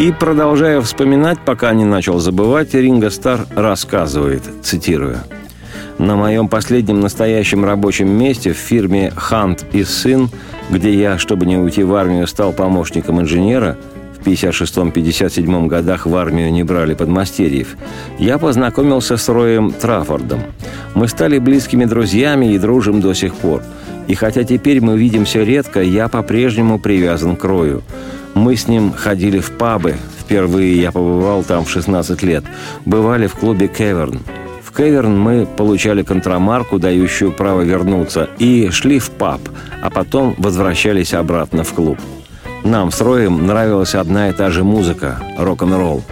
И, 0.00 0.12
продолжая 0.12 0.80
вспоминать, 0.80 1.40
пока 1.44 1.74
не 1.74 1.84
начал 1.84 2.20
забывать, 2.20 2.72
Ринго 2.72 3.10
Стар 3.10 3.40
рассказывает, 3.54 4.42
цитирую. 4.62 5.18
«На 5.98 6.16
моем 6.16 6.48
последнем 6.48 7.00
настоящем 7.00 7.66
рабочем 7.66 8.08
месте 8.08 8.54
в 8.54 8.56
фирме 8.56 9.12
«Хант 9.14 9.66
и 9.72 9.84
сын», 9.84 10.30
где 10.70 10.94
я, 10.94 11.18
чтобы 11.18 11.44
не 11.44 11.58
уйти 11.58 11.82
в 11.82 11.94
армию, 11.94 12.26
стал 12.26 12.54
помощником 12.54 13.20
инженера, 13.20 13.76
в 14.18 14.26
56-57 14.26 15.66
годах 15.66 16.06
в 16.06 16.16
армию 16.16 16.50
не 16.50 16.62
брали 16.62 16.94
подмастерьев, 16.94 17.76
я 18.18 18.38
познакомился 18.38 19.18
с 19.18 19.28
Роем 19.28 19.70
Траффордом. 19.70 20.44
Мы 20.94 21.08
стали 21.08 21.38
близкими 21.38 21.84
друзьями 21.84 22.54
и 22.54 22.58
дружим 22.58 23.02
до 23.02 23.12
сих 23.12 23.34
пор. 23.34 23.62
И 24.08 24.14
хотя 24.14 24.44
теперь 24.44 24.80
мы 24.80 24.96
видимся 24.96 25.42
редко, 25.42 25.82
я 25.82 26.08
по-прежнему 26.08 26.78
привязан 26.78 27.36
к 27.36 27.44
Рою. 27.44 27.82
Мы 28.34 28.56
с 28.56 28.68
ним 28.68 28.92
ходили 28.92 29.38
в 29.40 29.50
пабы. 29.52 29.96
Впервые 30.20 30.80
я 30.80 30.92
побывал 30.92 31.42
там 31.42 31.64
в 31.64 31.70
16 31.70 32.22
лет. 32.22 32.44
Бывали 32.84 33.26
в 33.26 33.34
клубе 33.34 33.68
«Кеверн». 33.68 34.20
В 34.62 34.76
«Кеверн» 34.76 35.18
мы 35.18 35.46
получали 35.46 36.02
контрамарку, 36.02 36.78
дающую 36.78 37.32
право 37.32 37.62
вернуться, 37.62 38.28
и 38.38 38.70
шли 38.70 39.00
в 39.00 39.10
паб, 39.10 39.40
а 39.82 39.90
потом 39.90 40.34
возвращались 40.38 41.12
обратно 41.12 41.64
в 41.64 41.72
клуб. 41.72 41.98
Нам 42.62 42.92
с 42.92 43.00
Роем 43.00 43.46
нравилась 43.46 43.94
одна 43.94 44.28
и 44.28 44.32
та 44.32 44.50
же 44.50 44.62
музыка– 44.62 45.18
рок-н-ролл. 45.38 46.04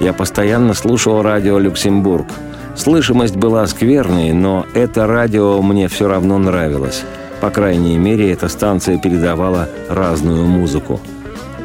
Я 0.00 0.12
постоянно 0.12 0.72
слушал 0.72 1.20
радио 1.20 1.58
«Люксембург». 1.58 2.26
Слышимость 2.74 3.36
была 3.36 3.66
скверной, 3.66 4.32
но 4.32 4.66
это 4.74 5.06
радио 5.06 5.60
мне 5.62 5.88
все 5.88 6.08
равно 6.08 6.38
нравилось. 6.38 7.04
По 7.40 7.50
крайней 7.50 7.98
мере, 7.98 8.32
эта 8.32 8.48
станция 8.48 8.98
передавала 8.98 9.68
разную 9.88 10.46
музыку. 10.46 11.00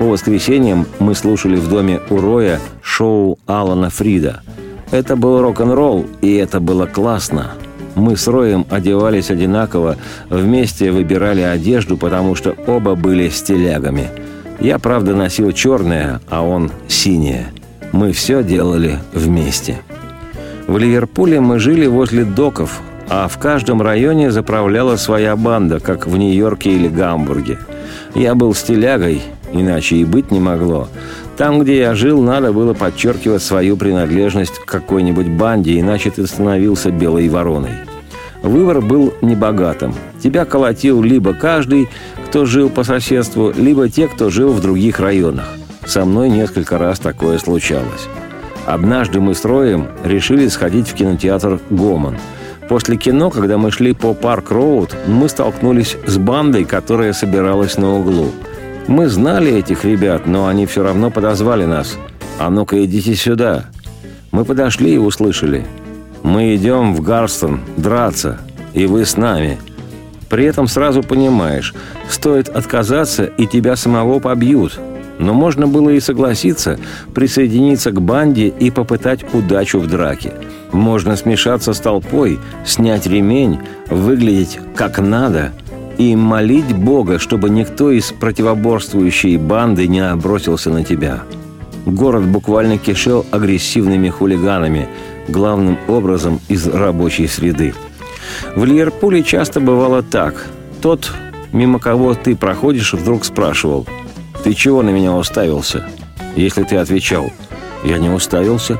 По 0.01 0.05
воскресеньям 0.05 0.87
мы 0.97 1.13
слушали 1.13 1.57
в 1.57 1.69
доме 1.69 1.99
у 2.09 2.19
Роя 2.19 2.59
шоу 2.81 3.37
Алана 3.45 3.91
Фрида. 3.91 4.41
Это 4.89 5.15
был 5.15 5.39
рок-н-ролл, 5.43 6.07
и 6.21 6.33
это 6.37 6.59
было 6.59 6.87
классно. 6.87 7.51
Мы 7.93 8.17
с 8.17 8.27
Роем 8.27 8.65
одевались 8.71 9.29
одинаково, 9.29 9.97
вместе 10.27 10.91
выбирали 10.91 11.41
одежду, 11.41 11.97
потому 11.97 12.33
что 12.33 12.55
оба 12.65 12.95
были 12.95 13.29
стилягами. 13.29 14.07
Я, 14.59 14.79
правда, 14.79 15.13
носил 15.13 15.51
черное, 15.51 16.19
а 16.31 16.41
он 16.41 16.71
синее. 16.87 17.49
Мы 17.91 18.11
все 18.11 18.41
делали 18.41 18.97
вместе. 19.13 19.81
В 20.65 20.79
Ливерпуле 20.79 21.41
мы 21.41 21.59
жили 21.59 21.85
возле 21.85 22.25
доков, 22.25 22.81
а 23.07 23.27
в 23.27 23.37
каждом 23.37 23.83
районе 23.83 24.31
заправляла 24.31 24.95
своя 24.95 25.35
банда, 25.35 25.79
как 25.79 26.07
в 26.07 26.17
Нью-Йорке 26.17 26.71
или 26.71 26.87
Гамбурге. 26.87 27.59
Я 28.15 28.33
был 28.33 28.55
стилягой, 28.55 29.21
иначе 29.53 29.97
и 29.97 30.05
быть 30.05 30.31
не 30.31 30.39
могло. 30.39 30.87
Там, 31.37 31.59
где 31.61 31.79
я 31.79 31.95
жил, 31.95 32.21
надо 32.21 32.53
было 32.53 32.73
подчеркивать 32.73 33.41
свою 33.41 33.77
принадлежность 33.77 34.59
к 34.59 34.65
какой-нибудь 34.65 35.27
банде, 35.27 35.79
иначе 35.79 36.11
ты 36.11 36.27
становился 36.27 36.91
белой 36.91 37.29
вороной. 37.29 37.71
Выбор 38.43 38.81
был 38.81 39.13
небогатым. 39.21 39.93
Тебя 40.21 40.45
колотил 40.45 41.01
либо 41.01 41.33
каждый, 41.33 41.89
кто 42.27 42.45
жил 42.45 42.69
по 42.69 42.83
соседству, 42.83 43.53
либо 43.55 43.89
те, 43.89 44.07
кто 44.07 44.29
жил 44.29 44.51
в 44.51 44.61
других 44.61 44.99
районах. 44.99 45.45
Со 45.85 46.05
мной 46.05 46.29
несколько 46.29 46.77
раз 46.77 46.99
такое 46.99 47.37
случалось. 47.37 48.07
Однажды 48.65 49.19
мы 49.19 49.33
с 49.33 49.43
Роем 49.43 49.87
решили 50.03 50.47
сходить 50.47 50.87
в 50.87 50.93
кинотеатр 50.93 51.59
«Gaumont». 51.69 52.17
После 52.69 52.95
кино, 52.95 53.29
когда 53.29 53.57
мы 53.57 53.69
шли 53.69 53.93
по 53.93 54.13
Парк-Роуд, 54.13 54.95
мы 55.07 55.27
столкнулись 55.27 55.97
с 56.05 56.17
бандой, 56.17 56.63
которая 56.63 57.11
собиралась 57.11 57.77
на 57.77 57.97
углу. 57.97 58.31
Мы 58.87 59.07
знали 59.07 59.53
этих 59.53 59.85
ребят, 59.85 60.27
но 60.27 60.47
они 60.47 60.65
все 60.65 60.83
равно 60.83 61.11
подозвали 61.11 61.65
нас. 61.65 61.97
«А 62.39 62.49
ну-ка, 62.49 62.83
идите 62.83 63.15
сюда!» 63.15 63.65
Мы 64.31 64.45
подошли 64.45 64.95
и 64.95 64.97
услышали. 64.97 65.65
«Мы 66.23 66.55
идем 66.55 66.95
в 66.95 67.01
Гарстон 67.01 67.61
драться, 67.77 68.39
и 68.73 68.85
вы 68.85 69.05
с 69.05 69.17
нами». 69.17 69.59
При 70.29 70.45
этом 70.45 70.67
сразу 70.67 71.03
понимаешь, 71.03 71.73
стоит 72.09 72.47
отказаться, 72.47 73.25
и 73.25 73.45
тебя 73.45 73.75
самого 73.75 74.19
побьют. 74.19 74.79
Но 75.19 75.33
можно 75.33 75.67
было 75.67 75.89
и 75.89 75.99
согласиться, 75.99 76.79
присоединиться 77.13 77.91
к 77.91 78.01
банде 78.01 78.47
и 78.47 78.71
попытать 78.71 79.25
удачу 79.33 79.79
в 79.79 79.87
драке. 79.87 80.33
Можно 80.71 81.17
смешаться 81.17 81.73
с 81.73 81.79
толпой, 81.79 82.39
снять 82.65 83.05
ремень, 83.05 83.59
выглядеть 83.89 84.57
как 84.73 84.99
надо 84.99 85.51
и 85.97 86.15
молить 86.15 86.73
Бога, 86.73 87.19
чтобы 87.19 87.49
никто 87.49 87.91
из 87.91 88.11
противоборствующей 88.11 89.37
банды 89.37 89.87
не 89.87 90.01
набросился 90.01 90.69
на 90.69 90.83
тебя. 90.83 91.23
Город 91.85 92.25
буквально 92.25 92.77
кишел 92.77 93.25
агрессивными 93.31 94.09
хулиганами, 94.09 94.87
главным 95.27 95.77
образом 95.87 96.39
из 96.47 96.67
рабочей 96.67 97.27
среды. 97.27 97.73
В 98.55 98.65
Ливерпуле 98.65 99.23
часто 99.23 99.59
бывало 99.59 100.03
так. 100.03 100.47
Тот, 100.81 101.11
мимо 101.51 101.79
кого 101.79 102.13
ты 102.13 102.35
проходишь, 102.35 102.93
вдруг 102.93 103.25
спрашивал, 103.25 103.87
«Ты 104.43 104.53
чего 104.53 104.81
на 104.81 104.89
меня 104.89 105.13
уставился?» 105.13 105.87
Если 106.35 106.63
ты 106.63 106.77
отвечал, 106.77 107.31
«Я 107.83 107.97
не 107.97 108.09
уставился», 108.09 108.79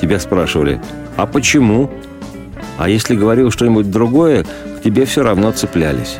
тебя 0.00 0.18
спрашивали, 0.18 0.80
«А 1.16 1.26
почему?» 1.26 1.90
А 2.78 2.88
если 2.88 3.16
говорил 3.16 3.50
что-нибудь 3.50 3.90
другое, 3.90 4.44
к 4.44 4.82
тебе 4.84 5.04
все 5.04 5.24
равно 5.24 5.50
цеплялись. 5.50 6.18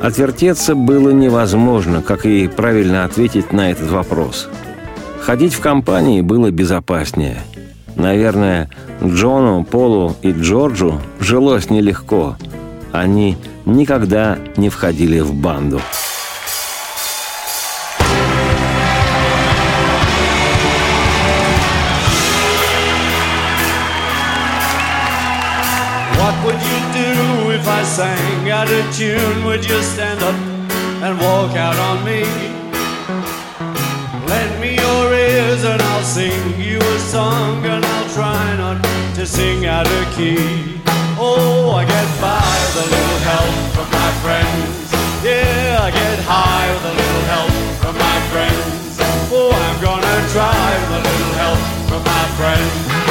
Отвертеться 0.00 0.74
было 0.74 1.10
невозможно, 1.10 2.00
как 2.00 2.24
и 2.24 2.48
правильно 2.48 3.04
ответить 3.04 3.52
на 3.52 3.70
этот 3.70 3.90
вопрос. 3.90 4.48
Ходить 5.20 5.52
в 5.52 5.60
компании 5.60 6.22
было 6.22 6.50
безопаснее. 6.50 7.36
Наверное, 7.96 8.70
Джону, 9.04 9.62
Полу 9.62 10.16
и 10.22 10.32
Джорджу 10.32 11.00
жилось 11.20 11.68
нелегко. 11.68 12.36
Они 12.92 13.36
никогда 13.66 14.38
не 14.56 14.70
входили 14.70 15.20
в 15.20 15.34
банду. 15.34 15.80
Sang 28.80 28.92
tune? 28.92 29.44
Would 29.44 29.68
you 29.68 29.82
stand 29.82 30.22
up 30.22 30.34
and 31.02 31.18
walk 31.18 31.56
out 31.56 31.76
on 31.76 32.04
me? 32.04 32.22
Lend 34.26 34.60
me 34.60 34.76
your 34.76 35.12
ears 35.12 35.64
and 35.64 35.80
I'll 35.82 36.02
sing 36.02 36.60
you 36.60 36.78
a 36.78 36.98
song 36.98 37.64
and 37.64 37.84
I'll 37.84 38.08
try 38.10 38.56
not 38.56 38.82
to 39.16 39.26
sing 39.26 39.66
out 39.66 39.86
of 39.86 40.14
key. 40.14 40.80
Oh, 41.18 41.72
I 41.72 41.84
get 41.84 42.08
by 42.20 42.40
with 42.62 42.84
a 42.84 42.88
little 42.94 43.20
help 43.30 43.54
from 43.74 43.88
my 43.90 44.10
friends. 44.22 44.92
Yeah, 45.24 45.80
I 45.82 45.90
get 45.90 46.18
high 46.24 46.66
with 46.72 46.92
a 46.92 46.94
little 47.00 47.24
help 47.34 47.52
from 47.82 47.94
my 47.98 48.18
friends. 48.32 48.98
Oh, 49.32 49.52
I'm 49.52 49.78
gonna 49.82 50.16
try 50.32 50.66
with 50.80 50.98
a 50.98 51.02
little 51.08 51.34
help 51.42 51.60
from 51.88 52.02
my 52.04 52.24
friend. 52.38 53.09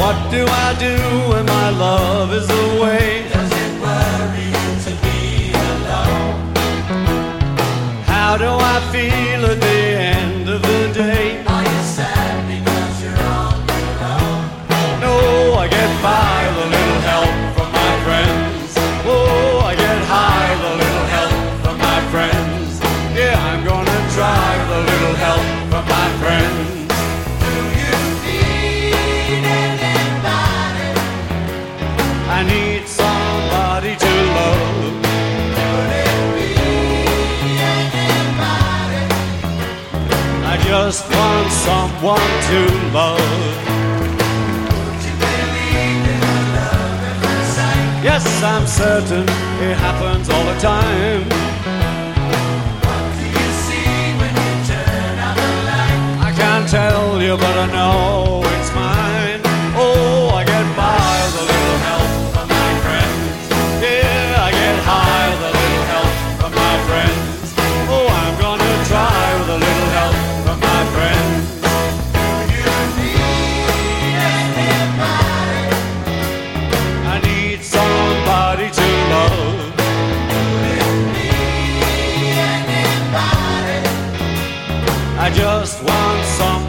What 0.00 0.30
do 0.30 0.46
I 0.46 0.74
do 0.78 0.94
when 1.30 1.44
my 1.46 1.70
love 1.70 2.32
is 2.32 2.48
away? 2.48 3.28
Does 3.32 3.50
it 3.64 3.72
worry 3.82 4.46
you 4.56 4.68
to 4.86 4.92
be 5.04 5.52
alone? 5.72 6.54
How 8.06 8.36
do 8.36 8.46
I 8.46 8.76
feel 8.92 9.44
at 9.52 9.60
the 9.60 9.80
end 10.16 10.48
of 10.48 10.62
the 10.62 10.92
day? 10.94 11.44
Are 11.46 11.62
you 11.62 11.82
sad 11.96 12.36
because 12.54 13.02
you're 13.02 13.22
on 13.38 13.56
your 13.66 13.94
own? 14.14 14.40
No, 15.00 15.54
I 15.62 15.66
get 15.68 15.90
by 16.02 16.37
just 40.80 41.10
want 41.10 41.50
someone 41.50 42.30
to 42.50 42.60
love. 42.94 43.18
Yes, 48.08 48.24
I'm 48.44 48.64
certain 48.64 49.26
it 49.66 49.76
happens 49.84 50.30
all 50.30 50.44
the 50.44 50.58
time. 50.60 51.24
What 52.86 53.08
do 53.18 53.26
you 53.38 53.48
see 53.64 53.90
when 54.20 54.32
you 54.42 54.52
turn 54.70 55.18
out 55.26 55.36
the 55.42 55.50
light? 55.68 56.28
I 56.28 56.32
can't 56.40 56.68
tell 56.68 57.20
you, 57.20 57.36
but 57.36 57.54
I 57.64 57.66
know 57.76 58.47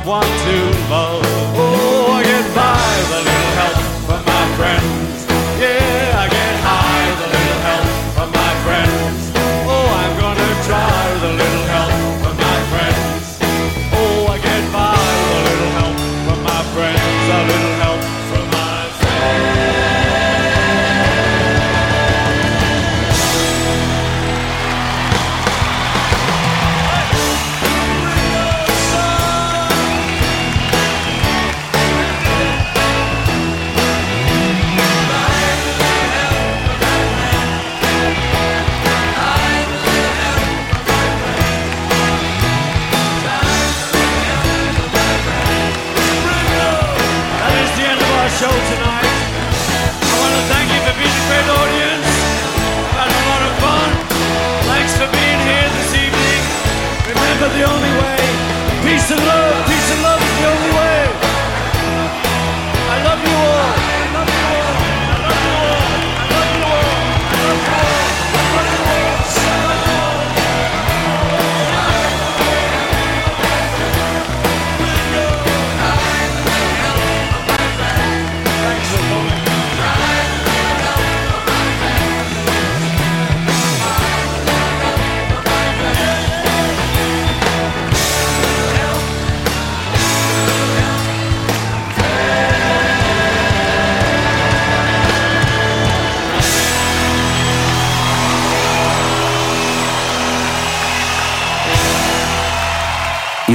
want 0.09 0.25
to. 0.25 0.88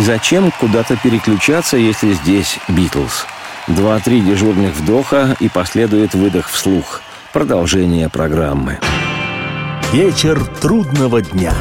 Зачем 0.05 0.53
куда-то 0.61 0.97
переключаться, 0.97 1.77
если 1.77 2.13
здесь 2.13 2.59
Битлз? 2.69 3.27
Два-три 3.69 4.21
дежурных 4.21 4.75
вдоха 4.75 5.37
и 5.41 5.49
последует 5.49 6.15
выдох 6.15 6.49
вслух. 6.49 7.01
Продолжение 7.33 8.09
программы. 8.09 8.79
Вечер 9.93 10.45
трудного 10.45 11.23
дня. 11.23 11.55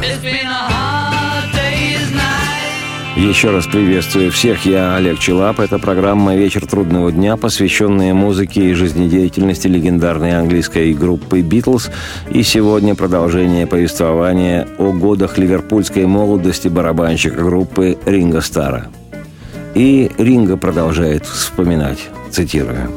Еще 3.16 3.50
раз 3.50 3.66
приветствую 3.66 4.32
всех. 4.32 4.66
Я 4.66 4.96
Олег 4.96 5.20
Челап. 5.20 5.60
Это 5.60 5.78
программа 5.78 6.34
«Вечер 6.34 6.66
трудного 6.66 7.12
дня», 7.12 7.36
посвященная 7.36 8.12
музыке 8.12 8.70
и 8.70 8.74
жизнедеятельности 8.74 9.68
легендарной 9.68 10.36
английской 10.36 10.92
группы 10.94 11.40
«Битлз». 11.40 11.90
И 12.32 12.42
сегодня 12.42 12.96
продолжение 12.96 13.68
повествования 13.68 14.66
о 14.78 14.90
годах 14.90 15.38
ливерпульской 15.38 16.06
молодости 16.06 16.66
барабанщика 16.66 17.40
группы 17.40 17.96
Ринга 18.04 18.40
Стара. 18.40 18.88
И 19.76 20.10
Ринга 20.18 20.56
продолжает 20.56 21.24
вспоминать, 21.24 22.08
цитирую. 22.32 22.90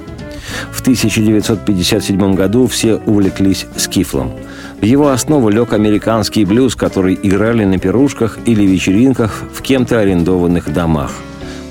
В 0.71 0.82
1957 0.82 2.34
году 2.34 2.65
все 2.67 2.95
увлеклись 2.95 3.67
скифлом. 3.75 4.32
В 4.79 4.83
его 4.83 5.09
основу 5.09 5.49
лег 5.49 5.73
американский 5.73 6.45
блюз, 6.45 6.75
который 6.75 7.19
играли 7.21 7.65
на 7.65 7.79
пирушках 7.79 8.37
или 8.45 8.63
вечеринках 8.63 9.43
в 9.51 9.61
кем-то 9.63 9.99
арендованных 9.99 10.71
домах. 10.71 11.11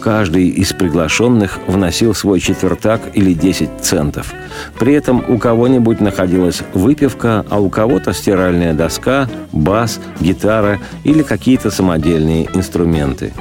Каждый 0.00 0.48
из 0.48 0.72
приглашенных 0.72 1.58
вносил 1.68 2.14
свой 2.14 2.40
четвертак 2.40 3.00
или 3.14 3.32
10 3.32 3.80
центов. 3.80 4.34
При 4.78 4.92
этом 4.92 5.24
у 5.28 5.38
кого-нибудь 5.38 6.00
находилась 6.00 6.62
выпивка, 6.74 7.44
а 7.48 7.60
у 7.60 7.70
кого-то 7.70 8.12
стиральная 8.12 8.72
доска, 8.72 9.28
бас, 9.52 10.00
гитара 10.20 10.78
или 11.04 11.22
какие-то 11.22 11.70
самодельные 11.70 12.48
инструменты. 12.54 13.32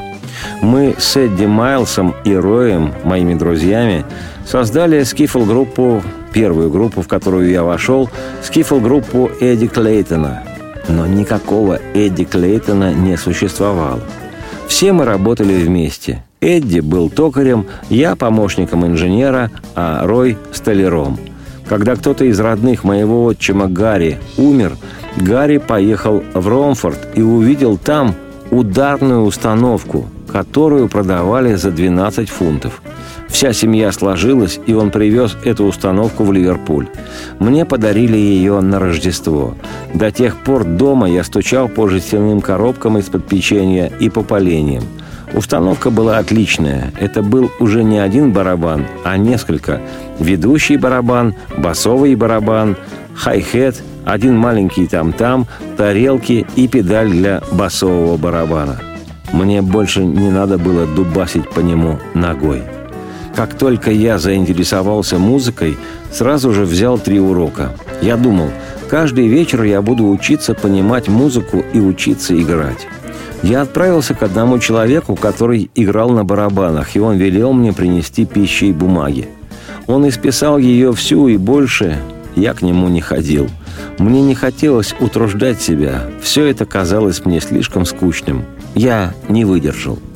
Мы 0.61 0.95
с 0.97 1.17
Эдди 1.17 1.45
Майлсом 1.45 2.13
и 2.23 2.35
Роем, 2.35 2.93
моими 3.03 3.33
друзьями, 3.33 4.05
создали 4.45 5.03
скифл-группу, 5.03 6.03
первую 6.35 6.69
группу, 6.69 7.01
в 7.01 7.07
которую 7.07 7.49
я 7.49 7.63
вошел, 7.63 8.09
скифл-группу 8.43 9.31
Эдди 9.39 9.67
Клейтона. 9.67 10.43
Но 10.89 11.07
никакого 11.07 11.79
Эдди 11.93 12.25
Клейтона 12.25 12.93
не 12.93 13.15
существовало. 13.15 14.01
Все 14.67 14.91
мы 14.91 15.05
работали 15.05 15.53
вместе. 15.53 16.25
Эдди 16.41 16.81
был 16.81 17.09
токарем, 17.09 17.67
я 17.89 18.17
помощником 18.17 18.85
инженера, 18.85 19.49
а 19.75 20.05
Рой– 20.05 20.37
столяром. 20.51 21.17
Когда 21.69 21.95
кто-то 21.95 22.25
из 22.25 22.37
родных 22.37 22.83
моего 22.83 23.23
отчима 23.23 23.67
Гарри 23.69 24.19
умер, 24.37 24.75
Гарри 25.15 25.59
поехал 25.59 26.21
в 26.33 26.47
Ромфорд 26.49 26.99
и 27.15 27.21
увидел 27.21 27.77
там 27.77 28.13
ударную 28.51 29.21
установку, 29.21 30.05
которую 30.29 30.89
продавали 30.89 31.55
за 31.55 31.71
12 31.71 32.29
фунтов. 32.29 32.81
Вся 33.27 33.53
семья 33.53 33.91
сложилась, 33.91 34.59
и 34.65 34.73
он 34.73 34.91
привез 34.91 35.37
эту 35.43 35.65
установку 35.65 36.23
в 36.23 36.31
Ливерпуль. 36.31 36.87
Мне 37.39 37.65
подарили 37.65 38.17
ее 38.17 38.61
на 38.61 38.79
Рождество. 38.79 39.55
До 39.93 40.11
тех 40.11 40.37
пор 40.37 40.63
дома 40.63 41.09
я 41.09 41.23
стучал 41.23 41.67
по 41.67 41.87
жестяным 41.87 42.41
коробкам 42.41 42.97
из-под 42.99 43.27
печенья 43.27 43.91
и 43.99 44.09
по 44.09 44.21
поленьям. 44.21 44.83
Установка 45.33 45.89
была 45.89 46.19
отличная. 46.19 46.93
Это 46.99 47.21
был 47.21 47.51
уже 47.59 47.83
не 47.83 47.99
один 47.99 48.31
барабан, 48.31 48.85
а 49.03 49.17
несколько. 49.17 49.81
Ведущий 50.19 50.77
барабан, 50.77 51.35
басовый 51.57 52.15
барабан, 52.15 52.77
хай-хет, 53.15 53.83
один 54.05 54.37
маленький 54.37 54.87
там-там, 54.87 55.47
тарелки 55.77 56.45
и 56.55 56.67
педаль 56.67 57.09
для 57.09 57.41
басового 57.51 58.17
барабана. 58.17 58.79
Мне 59.33 59.61
больше 59.61 60.05
не 60.05 60.29
надо 60.29 60.57
было 60.57 60.85
дубасить 60.85 61.49
по 61.49 61.59
нему 61.59 61.99
ногой. 62.13 62.63
Как 63.35 63.53
только 63.57 63.91
я 63.91 64.17
заинтересовался 64.17 65.19
музыкой, 65.19 65.77
сразу 66.09 66.53
же 66.53 66.63
взял 66.63 66.97
три 66.97 67.19
урока. 67.19 67.75
Я 68.01 68.15
думал, 68.15 68.49
каждый 68.89 69.27
вечер 69.27 69.63
я 69.63 69.81
буду 69.81 70.07
учиться 70.07 70.53
понимать 70.53 71.09
музыку 71.09 71.63
и 71.73 71.79
учиться 71.79 72.39
играть. 72.41 72.87
Я 73.43 73.61
отправился 73.61 74.13
к 74.13 74.23
одному 74.23 74.57
человеку, 74.59 75.15
который 75.17 75.69
играл 75.75 76.11
на 76.11 76.23
барабанах, 76.23 76.95
и 76.95 76.99
он 76.99 77.17
велел 77.17 77.51
мне 77.51 77.73
принести 77.73 78.25
пищи 78.25 78.65
и 78.65 78.73
бумаги. 78.73 79.27
Он 79.85 80.07
исписал 80.07 80.57
ее 80.57 80.93
всю 80.93 81.27
и 81.27 81.35
больше, 81.35 81.97
я 82.37 82.53
к 82.53 82.61
нему 82.61 82.87
не 82.87 83.01
ходил. 83.01 83.49
Мне 83.99 84.21
не 84.21 84.33
хотелось 84.33 84.95
утруждать 84.99 85.61
себя, 85.61 86.03
все 86.21 86.45
это 86.45 86.65
казалось 86.65 87.25
мне 87.25 87.41
слишком 87.41 87.85
скучным. 87.85 88.45
Я 88.75 89.13
не 89.27 89.43
выдержал– 89.43 89.99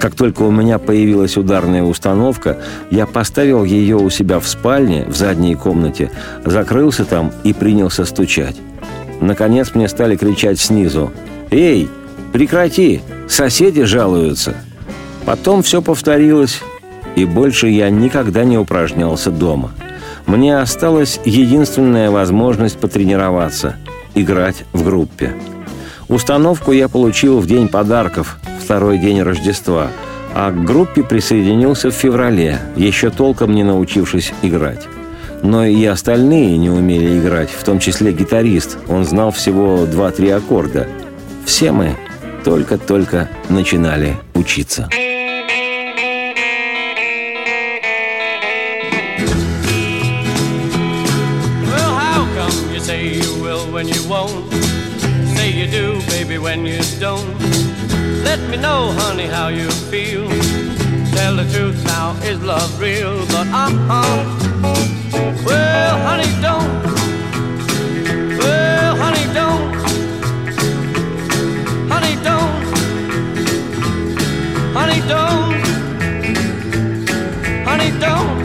как 0.00 0.14
только 0.14 0.42
у 0.42 0.50
меня 0.50 0.78
появилась 0.78 1.36
ударная 1.36 1.82
установка, 1.82 2.58
я 2.90 3.06
поставил 3.06 3.64
ее 3.64 3.96
у 3.96 4.10
себя 4.10 4.40
в 4.40 4.48
спальне, 4.48 5.04
в 5.06 5.16
задней 5.16 5.54
комнате, 5.54 6.10
закрылся 6.44 7.04
там 7.04 7.32
и 7.44 7.52
принялся 7.52 8.04
стучать. 8.04 8.56
Наконец 9.20 9.74
мне 9.74 9.88
стали 9.88 10.16
кричать 10.16 10.60
снизу. 10.60 11.12
«Эй, 11.50 11.88
прекрати! 12.32 13.00
Соседи 13.28 13.84
жалуются!» 13.84 14.54
Потом 15.24 15.62
все 15.62 15.82
повторилось, 15.82 16.60
и 17.16 17.24
больше 17.24 17.68
я 17.68 17.90
никогда 17.90 18.44
не 18.44 18.58
упражнялся 18.58 19.30
дома. 19.30 19.72
Мне 20.26 20.58
осталась 20.58 21.20
единственная 21.24 22.10
возможность 22.10 22.78
потренироваться– 22.78 23.76
играть 24.14 24.64
в 24.72 24.84
группе. 24.84 25.34
Установку 26.08 26.72
я 26.72 26.88
получил 26.88 27.40
в 27.40 27.46
день 27.46 27.68
подарков, 27.68 28.38
второй 28.66 28.98
день 28.98 29.22
Рождества, 29.22 29.92
а 30.34 30.50
к 30.50 30.64
группе 30.64 31.04
присоединился 31.04 31.92
в 31.92 31.94
феврале, 31.94 32.58
еще 32.74 33.10
толком 33.10 33.54
не 33.54 33.62
научившись 33.62 34.32
играть. 34.42 34.88
Но 35.44 35.64
и 35.64 35.84
остальные 35.84 36.58
не 36.58 36.68
умели 36.68 37.16
играть, 37.16 37.48
в 37.48 37.62
том 37.62 37.78
числе 37.78 38.12
гитарист. 38.12 38.78
Он 38.88 39.04
знал 39.04 39.30
всего 39.30 39.86
два-три 39.86 40.30
аккорда. 40.30 40.88
Все 41.44 41.70
мы 41.70 41.94
только-только 42.44 43.28
начинали 43.48 44.16
учиться. 44.34 44.88
when 53.72 53.88
you 53.88 54.02
won't. 54.08 54.50
Say 55.36 55.50
you 55.50 55.66
do, 55.68 56.00
baby, 56.08 56.38
when 56.38 56.64
you 56.64 56.80
don't. 56.98 57.65
Let 58.26 58.40
me 58.50 58.56
know, 58.56 58.90
honey, 58.90 59.26
how 59.26 59.48
you 59.48 59.70
feel. 59.90 60.28
Tell 61.14 61.36
the 61.36 61.46
truth 61.54 61.78
now, 61.84 62.16
is 62.24 62.42
love 62.42 62.80
real? 62.80 63.24
But 63.26 63.46
uh-uh. 63.46 64.18
Well, 65.46 65.96
honey, 66.08 66.32
don't. 66.42 66.72
Well, 68.40 68.96
honey, 69.02 69.26
don't. 69.38 69.74
Honey, 71.92 72.16
don't. 72.28 72.64
Honey, 74.78 75.00
don't. 75.12 75.54
Honey, 77.68 77.90
don't. 78.04 78.38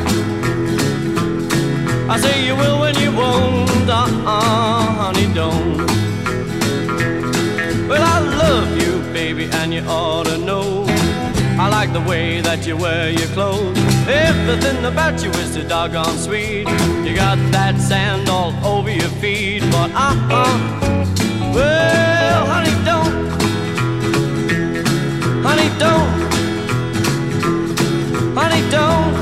I 2.08 2.18
say 2.20 2.46
you 2.46 2.56
will 2.56 2.80
when 2.82 2.96
you 3.00 3.12
won't. 3.12 3.90
Uh-uh, 3.90 4.82
honey, 5.02 5.28
don't. 5.34 6.01
Baby, 9.42 9.54
and 9.58 9.74
you 9.74 9.82
ought 9.82 10.26
to 10.26 10.38
know. 10.38 10.86
I 11.60 11.70
like 11.70 11.94
the 11.94 12.02
way 12.02 12.42
that 12.42 12.66
you 12.66 12.78
wear 12.78 13.10
your 13.10 13.28
clothes. 13.30 13.78
Everything 14.08 14.84
about 14.86 15.24
you 15.24 15.30
is 15.32 15.54
so 15.54 15.68
doggone 15.68 16.18
sweet. 16.18 16.68
You 17.06 17.16
got 17.16 17.38
that 17.52 17.80
sand 17.80 18.30
all 18.30 18.54
over 18.66 18.90
your 18.90 19.10
feet, 19.22 19.62
but 19.72 19.92
uh 19.94 20.16
uh. 20.32 20.58
Well, 21.54 22.46
honey, 22.46 22.76
don't. 22.86 23.14
Honey, 25.46 25.70
don't. 25.80 26.10
Honey, 28.38 28.62
don't. 28.72 29.14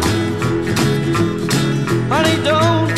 Honey, 2.10 2.38
don't. 2.44 2.90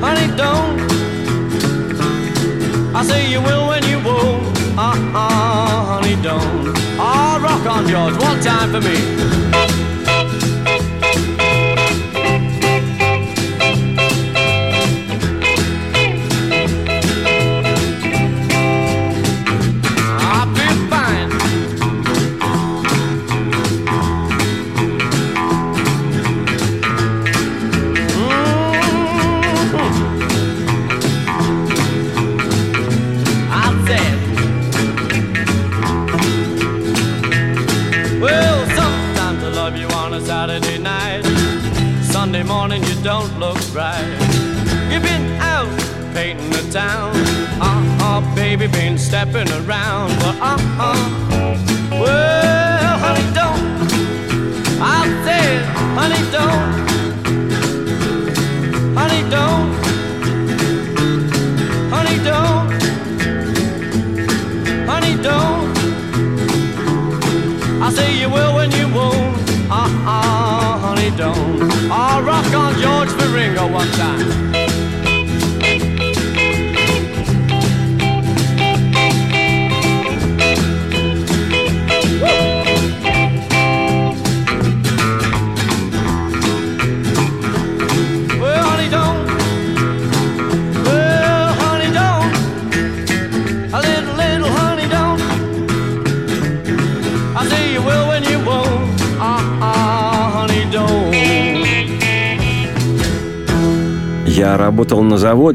Honey, 0.00 0.36
don't. 0.36 0.80
I 2.92 3.02
say 3.04 3.30
you 3.30 3.40
will 3.40 3.70
uh-uh, 3.70 3.79
honey, 4.98 6.16
don't. 6.22 6.74
Ah, 6.98 7.36
oh, 7.36 7.42
rock 7.42 7.66
on, 7.66 7.86
George, 7.88 8.16
one 8.20 8.40
time 8.40 8.70
for 8.72 8.80
me. 8.80 9.39
don't 43.02 43.38
look 43.38 43.56
right. 43.74 44.04
You've 44.90 45.02
been 45.02 45.32
out 45.40 45.68
painting 46.12 46.50
the 46.50 46.68
town. 46.70 47.12
Uh 47.60 47.98
uh, 48.00 48.34
baby, 48.34 48.66
been 48.66 48.98
stepping 48.98 49.48
around. 49.50 50.10
but 50.18 50.36
uh 50.40 50.58
uh. 50.78 51.30
Well, 51.90 52.98
honey, 52.98 53.34
don't. 53.34 53.60
I 54.82 55.06
said, 55.24 55.64
honey, 55.96 56.30
don't. 56.30 56.89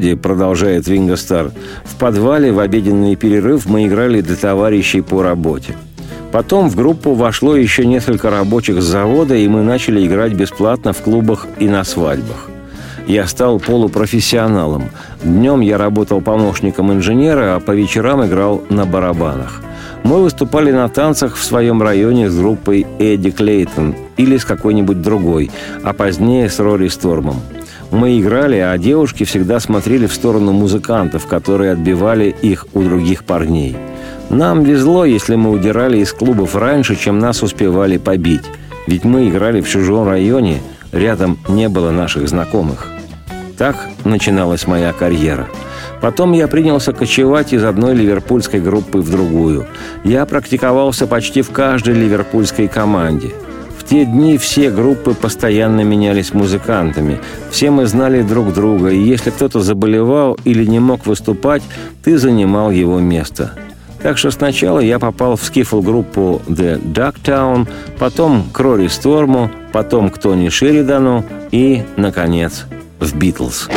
Заводе, 0.06 0.16
продолжает 0.16 0.86
Вингостар. 0.86 1.50
В 1.84 1.96
подвале 1.96 2.52
в 2.52 2.58
обеденный 2.58 3.16
перерыв 3.16 3.66
мы 3.66 3.86
играли 3.86 4.20
для 4.20 4.36
товарищей 4.36 5.00
по 5.00 5.22
работе. 5.22 5.74
Потом 6.32 6.68
в 6.68 6.76
группу 6.76 7.14
вошло 7.14 7.56
еще 7.56 7.86
несколько 7.86 8.30
рабочих 8.30 8.82
с 8.82 8.84
завода, 8.84 9.34
и 9.34 9.48
мы 9.48 9.62
начали 9.62 10.06
играть 10.06 10.34
бесплатно 10.34 10.92
в 10.92 10.98
клубах 10.98 11.46
и 11.58 11.68
на 11.68 11.84
свадьбах. 11.84 12.50
Я 13.06 13.26
стал 13.26 13.60
полупрофессионалом. 13.60 14.84
Днем 15.22 15.60
я 15.60 15.78
работал 15.78 16.20
помощником 16.20 16.92
инженера, 16.92 17.54
а 17.54 17.60
по 17.60 17.72
вечерам 17.72 18.24
играл 18.24 18.62
на 18.68 18.84
барабанах. 18.84 19.62
Мы 20.02 20.22
выступали 20.22 20.72
на 20.72 20.88
танцах 20.88 21.36
в 21.36 21.42
своем 21.42 21.82
районе 21.82 22.28
с 22.28 22.36
группой 22.36 22.86
Эдди 22.98 23.30
Клейтон 23.30 23.94
или 24.16 24.36
с 24.36 24.44
какой-нибудь 24.44 25.02
другой, 25.02 25.50
а 25.84 25.92
позднее 25.92 26.48
с 26.48 26.58
Рори 26.58 26.88
Стормом. 26.88 27.36
Мы 27.90 28.20
играли, 28.20 28.56
а 28.56 28.76
девушки 28.78 29.24
всегда 29.24 29.60
смотрели 29.60 30.06
в 30.06 30.14
сторону 30.14 30.52
музыкантов, 30.52 31.26
которые 31.26 31.72
отбивали 31.72 32.34
их 32.42 32.66
у 32.74 32.82
других 32.82 33.24
парней. 33.24 33.76
Нам 34.28 34.64
везло, 34.64 35.04
если 35.04 35.36
мы 35.36 35.50
удирали 35.50 35.98
из 35.98 36.12
клубов 36.12 36.56
раньше, 36.56 36.96
чем 36.96 37.18
нас 37.18 37.42
успевали 37.42 37.96
побить. 37.96 38.44
Ведь 38.86 39.04
мы 39.04 39.28
играли 39.28 39.60
в 39.60 39.68
чужом 39.68 40.08
районе, 40.08 40.60
рядом 40.92 41.38
не 41.48 41.68
было 41.68 41.90
наших 41.90 42.28
знакомых. 42.28 42.88
Так 43.56 43.76
начиналась 44.04 44.66
моя 44.66 44.92
карьера. 44.92 45.46
Потом 46.00 46.32
я 46.32 46.46
принялся 46.46 46.92
кочевать 46.92 47.52
из 47.52 47.64
одной 47.64 47.94
ливерпульской 47.94 48.60
группы 48.60 48.98
в 48.98 49.10
другую. 49.10 49.66
Я 50.04 50.26
практиковался 50.26 51.06
почти 51.06 51.42
в 51.42 51.50
каждой 51.50 51.94
ливерпульской 51.94 52.68
команде. 52.68 53.32
Те 53.88 54.04
дни 54.04 54.36
все 54.36 54.70
группы 54.70 55.14
постоянно 55.14 55.82
менялись 55.82 56.34
музыкантами. 56.34 57.20
Все 57.50 57.70
мы 57.70 57.86
знали 57.86 58.22
друг 58.22 58.52
друга, 58.52 58.90
и 58.90 58.98
если 58.98 59.30
кто-то 59.30 59.60
заболевал 59.60 60.36
или 60.44 60.64
не 60.64 60.80
мог 60.80 61.06
выступать, 61.06 61.62
ты 62.02 62.18
занимал 62.18 62.70
его 62.70 62.98
место– 62.98 63.52
так 64.06 64.18
что 64.18 64.30
сначала 64.30 64.78
я 64.78 65.00
попал 65.00 65.34
в 65.36 65.42
скифл-группу 65.42 66.40
The 66.46 66.80
Ducktown, 66.80 67.66
потом 67.98 68.44
к 68.52 68.60
Рори 68.60 68.86
Сторму, 68.86 69.50
потом 69.72 70.10
к 70.10 70.18
Тони 70.18 70.48
Шеридану 70.48 71.24
и, 71.50 71.82
наконец, 71.96 72.66
в 73.00 73.16
«Битлз». 73.16 73.68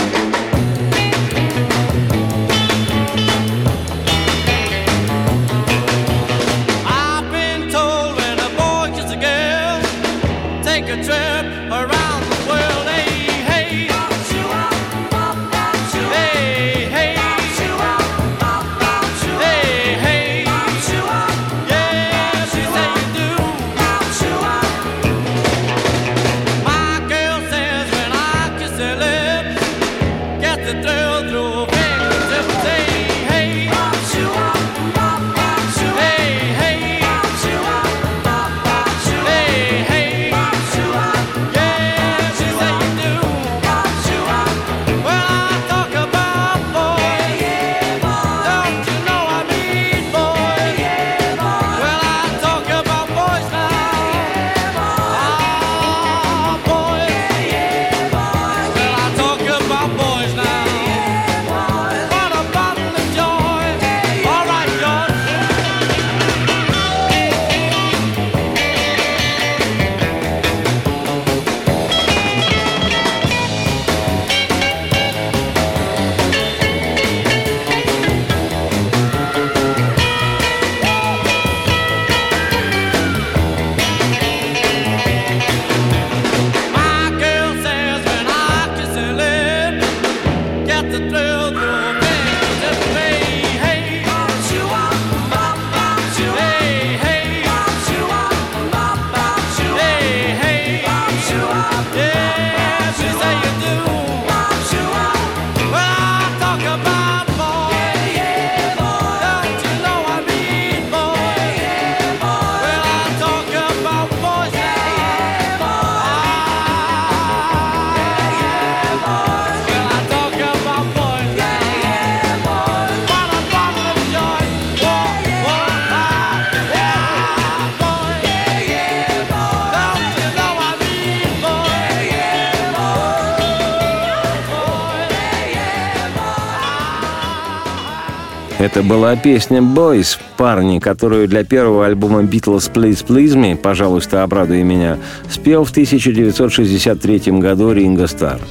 Это 138.60 138.84
была 138.84 139.16
песня 139.16 139.62
«Boys», 139.62 140.18
парни, 140.36 140.80
которую 140.80 141.30
для 141.30 141.46
первого 141.46 141.86
альбома 141.86 142.24
«Beatles 142.24 142.70
Please 142.70 143.06
Please 143.08 143.34
Me», 143.34 143.56
«Пожалуйста, 143.56 144.22
обрадуй 144.22 144.64
меня», 144.64 144.98
спел 145.32 145.64
в 145.64 145.72
1963 145.72 147.40
году 147.40 147.72
Ринго 147.72 148.06
Стар. 148.08 148.42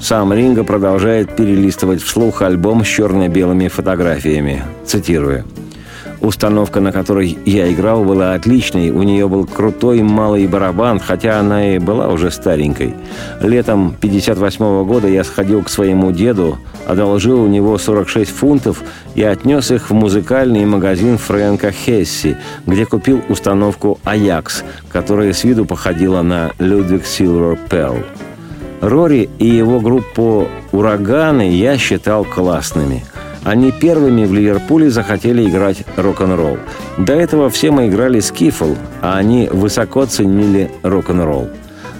Сам 0.00 0.32
Ринго 0.32 0.64
продолжает 0.64 1.36
перелистывать 1.36 2.02
вслух 2.02 2.40
альбом 2.40 2.82
с 2.82 2.88
черно-белыми 2.88 3.68
фотографиями. 3.68 4.62
Цитирую. 4.86 5.44
Установка, 6.20 6.80
на 6.80 6.90
которой 6.90 7.38
я 7.44 7.72
играл, 7.72 8.04
была 8.04 8.34
отличной. 8.34 8.90
У 8.90 9.02
нее 9.02 9.28
был 9.28 9.46
крутой 9.46 10.02
малый 10.02 10.48
барабан, 10.48 10.98
хотя 10.98 11.38
она 11.38 11.76
и 11.76 11.78
была 11.78 12.08
уже 12.08 12.30
старенькой. 12.32 12.94
Летом 13.40 13.94
58 14.00 14.84
года 14.84 15.06
я 15.06 15.22
сходил 15.22 15.62
к 15.62 15.68
своему 15.68 16.10
деду, 16.10 16.58
одолжил 16.86 17.42
у 17.42 17.46
него 17.46 17.78
46 17.78 18.30
фунтов 18.30 18.82
и 19.14 19.22
отнес 19.22 19.70
их 19.70 19.90
в 19.90 19.94
музыкальный 19.94 20.64
магазин 20.64 21.18
Фрэнка 21.18 21.70
Хесси, 21.70 22.36
где 22.66 22.84
купил 22.84 23.22
установку 23.28 24.00
«Аякс», 24.02 24.64
которая 24.90 25.32
с 25.32 25.44
виду 25.44 25.66
походила 25.66 26.22
на 26.22 26.50
«Людвиг 26.58 27.06
Силвер 27.06 27.58
Перл». 27.70 27.98
Рори 28.80 29.28
и 29.38 29.46
его 29.46 29.78
группу 29.78 30.48
«Ураганы» 30.72 31.50
я 31.50 31.78
считал 31.78 32.24
классными– 32.24 33.04
они 33.44 33.72
первыми 33.72 34.24
в 34.24 34.32
Ливерпуле 34.32 34.90
захотели 34.90 35.48
играть 35.48 35.84
рок-н-ролл. 35.96 36.58
До 36.98 37.12
этого 37.12 37.50
все 37.50 37.70
мы 37.70 37.88
играли 37.88 38.20
скифл, 38.20 38.74
а 39.02 39.16
они 39.16 39.48
высоко 39.50 40.06
ценили 40.06 40.70
рок-н-ролл. 40.82 41.48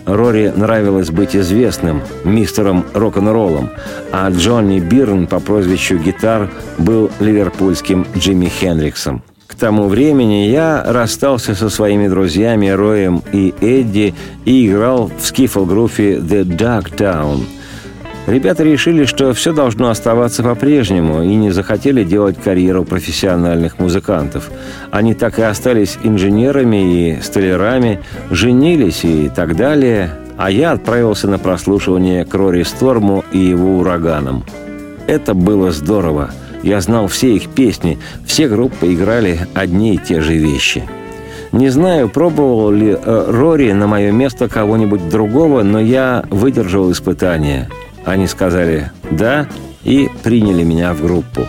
Рори 0.07 0.51
нравилось 0.57 1.11
быть 1.11 1.36
известным, 1.36 2.01
мистером 2.24 2.84
рок-н-роллом, 2.95 3.70
а 4.11 4.30
Джонни 4.30 4.80
Бирн 4.80 5.26
по 5.26 5.39
прозвищу 5.39 5.99
«Гитар» 5.99 6.51
был 6.78 7.11
ливерпульским 7.20 8.07
Джимми 8.16 8.47
Хендриксом. 8.47 9.22
К 9.47 9.55
тому 9.55 9.89
времени 9.89 10.49
я 10.49 10.82
расстался 10.86 11.55
со 11.55 11.68
своими 11.68 12.09
друзьями 12.09 12.68
Роем 12.68 13.22
и 13.32 13.55
Эдди 13.61 14.14
и 14.45 14.66
играл 14.66 15.11
в 15.18 15.26
скифл-группе 15.26 16.14
«The 16.14 16.45
Dark 16.45 16.97
Town», 16.97 17.41
Ребята 18.29 18.62
решили, 18.62 19.07
что 19.07 19.33
все 19.33 19.55
должно 19.55 19.89
оставаться 19.89 20.43
по-прежнему 20.43 21.22
и 21.22 21.35
не 21.35 21.51
захотели 21.51 22.05
делать 22.05 22.37
карьеру 22.37 22.85
профессиональных 22.85 23.79
музыкантов. 23.79 24.51
Они 24.91 25.14
так 25.14 25.39
и 25.39 25.43
остались 25.43 25.97
инженерами 26.03 27.14
и 27.16 27.22
столярами, 27.22 28.01
женились 28.31 29.03
и 29.03 29.31
так 29.35 29.57
далее, 29.57 30.11
а 30.37 30.51
я 30.51 30.72
отправился 30.72 31.26
на 31.26 31.39
прослушивание 31.39 32.26
к 32.26 32.35
Рори 32.35 32.64
Сторму 32.64 33.24
и 33.33 33.39
его 33.39 33.79
ураганам. 33.79 34.45
Это 35.07 35.33
было 35.33 35.72
здорово. 35.72 36.29
Я 36.62 36.83
знал 36.83 37.09
все 37.09 37.35
их 37.35 37.49
песни, 37.49 37.99
все 38.26 38.47
группы 38.47 38.93
играли 38.93 39.39
одни 39.55 39.95
и 39.95 39.99
те 39.99 40.20
же 40.20 40.35
вещи. 40.35 40.83
Не 41.53 41.70
знаю, 41.70 42.11
пробовал 42.11 42.72
ли 42.72 42.91
э, 42.91 43.24
Рори 43.26 43.72
на 43.72 43.87
мое 43.87 44.12
место 44.12 44.51
кого-нибудь 44.51 45.09
другого, 45.09 45.62
но 45.62 45.81
я 45.81 46.24
выдержал 46.29 46.93
испытание– 46.93 47.70
они 48.11 48.27
сказали 48.27 48.91
«да» 49.11 49.47
и 49.85 50.09
приняли 50.23 50.63
меня 50.63 50.93
в 50.95 51.03
группу. 51.03 51.47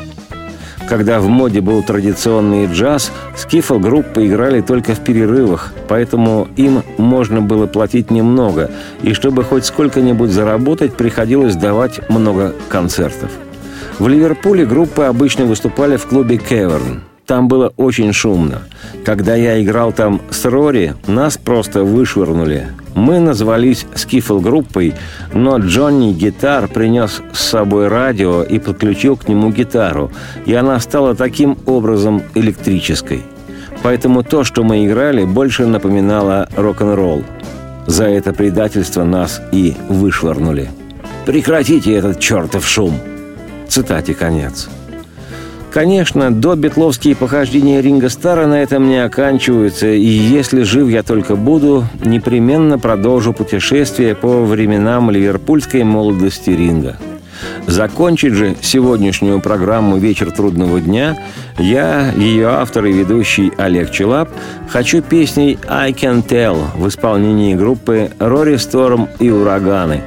Когда 0.87 1.19
в 1.19 1.27
моде 1.27 1.61
был 1.61 1.83
традиционный 1.83 2.65
джаз, 2.65 3.11
скифл-группы 3.37 4.25
играли 4.25 4.61
только 4.61 4.95
в 4.95 4.99
перерывах, 5.01 5.71
поэтому 5.87 6.47
им 6.55 6.81
можно 6.97 7.41
было 7.41 7.67
платить 7.67 8.09
немного, 8.09 8.71
и 9.03 9.13
чтобы 9.13 9.43
хоть 9.43 9.65
сколько-нибудь 9.65 10.31
заработать, 10.31 10.95
приходилось 10.95 11.55
давать 11.55 12.09
много 12.09 12.55
концертов. 12.69 13.29
В 13.99 14.07
Ливерпуле 14.07 14.65
группы 14.65 15.03
обычно 15.03 15.45
выступали 15.45 15.97
в 15.97 16.07
клубе 16.07 16.37
«Кеверн». 16.37 17.01
Там 17.27 17.47
было 17.47 17.71
очень 17.77 18.11
шумно. 18.11 18.63
Когда 19.05 19.35
я 19.35 19.61
играл 19.61 19.91
там 19.91 20.19
с 20.31 20.43
Рори, 20.45 20.95
нас 21.05 21.37
просто 21.37 21.83
вышвырнули. 21.83 22.65
Мы 22.99 23.19
назвались 23.19 23.85
скифл-группой, 23.95 24.93
но 25.33 25.57
Джонни 25.57 26.11
Гитар 26.11 26.67
принес 26.67 27.21
с 27.31 27.39
собой 27.39 27.87
радио 27.87 28.43
и 28.43 28.59
подключил 28.59 29.15
к 29.15 29.29
нему 29.29 29.51
гитару, 29.51 30.11
и 30.45 30.53
она 30.53 30.81
стала 30.81 31.15
таким 31.15 31.57
образом 31.65 32.21
электрической. 32.35 33.23
Поэтому 33.83 34.21
то, 34.21 34.43
что 34.43 34.65
мы 34.65 34.85
играли, 34.85 35.23
больше 35.23 35.65
напоминало 35.65 36.49
рок-н-ролл. 36.57 37.23
За 37.87 38.03
это 38.03 38.33
предательство 38.33 39.05
нас 39.05 39.41
и 39.53 39.77
вышвырнули. 39.87 40.69
«Прекратите 41.25 41.93
этот 41.93 42.19
чертов 42.19 42.67
шум!» 42.67 42.99
Цитате 43.69 44.13
конец. 44.13 44.67
Конечно, 45.71 46.31
до 46.31 46.55
битловские 46.55 47.15
похождения 47.15 47.79
Ринга 47.79 48.09
Стара 48.09 48.47
на 48.47 48.61
этом 48.61 48.89
не 48.89 49.03
оканчиваются, 49.03 49.87
и 49.87 50.03
если 50.03 50.63
жив 50.63 50.89
я 50.89 51.03
только 51.03 51.35
буду, 51.35 51.85
непременно 52.03 52.79
продолжу 52.79 53.33
путешествие 53.33 54.15
по 54.15 54.43
временам 54.43 55.11
ливерпульской 55.11 55.83
молодости 55.83 56.49
Ринга. 56.49 56.97
Закончить 57.67 58.33
же 58.33 58.55
сегодняшнюю 58.61 59.39
программу 59.41 59.97
«Вечер 59.97 60.31
трудного 60.31 60.81
дня» 60.81 61.17
я, 61.59 62.11
ее 62.17 62.47
автор 62.47 62.85
и 62.85 62.91
ведущий 62.91 63.51
Олег 63.57 63.91
Челап, 63.91 64.29
хочу 64.69 65.01
песней 65.03 65.59
«I 65.67 65.91
Can 65.91 66.25
Tell» 66.25 66.57
в 66.75 66.87
исполнении 66.87 67.53
группы 67.53 68.09
«Рори 68.17 68.57
Сторм» 68.57 69.07
и 69.19 69.29
«Ураганы», 69.29 70.01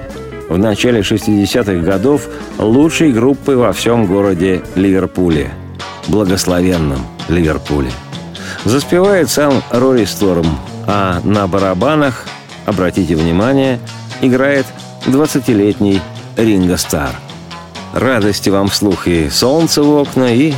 в 0.53 0.59
начале 0.59 1.01
60-х 1.01 1.83
годов 1.83 2.29
лучшей 2.59 3.11
группы 3.11 3.57
во 3.57 3.73
всем 3.73 4.05
городе 4.05 4.63
Ливерпуле. 4.75 5.51
Благословенном 6.09 7.07
Ливерпуле. 7.29 7.91
Заспевает 8.65 9.31
сам 9.31 9.63
Рори 9.71 10.05
Сторм, 10.05 10.47
а 10.87 11.21
на 11.25 11.47
барабанах, 11.47 12.27
обратите 12.67 13.17
внимание, 13.17 13.79
играет 14.21 14.67
20-летний 15.07 16.03
Ринго 16.37 16.77
Стар. 16.77 17.15
Радости 17.95 18.51
вам 18.51 18.69
вслух 18.69 19.07
и 19.09 19.31
солнце 19.31 19.83
в 19.83 19.91
окна, 19.91 20.35
и 20.35 20.53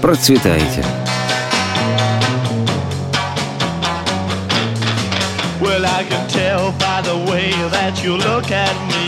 процветайте! 0.00 0.84
Well, 5.60 5.84
I 5.84 6.04
can 6.04 6.26
tell 6.28 6.72
by 6.78 7.02
the 7.02 7.30
way 7.30 7.52
that 7.70 8.02
you 8.02 8.16
look 8.16 8.50
at 8.50 8.74
me. 8.88 9.03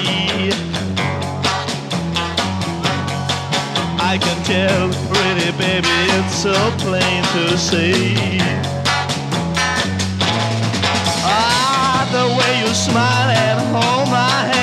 I 4.49 4.93
pretty 5.11 5.51
baby, 5.59 5.89
it's 6.19 6.37
so 6.37 6.55
plain 6.79 7.23
to 7.35 7.59
see. 7.59 8.15
Ah, 11.25 12.07
the 12.13 12.29
way 12.39 12.61
you 12.61 12.73
smile 12.73 13.31
and 13.31 13.59
hold 13.75 14.09
my 14.09 14.45
hand. 14.47 14.56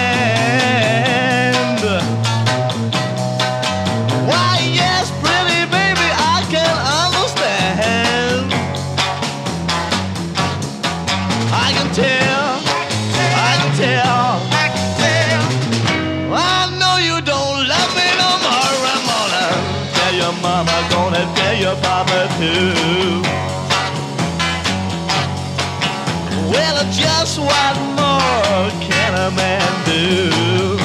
Well, 26.54 26.86
just 26.92 27.40
what 27.40 27.76
more 27.98 28.70
can 28.86 29.14
a 29.16 29.32
man 29.32 29.86
do? 29.86 30.78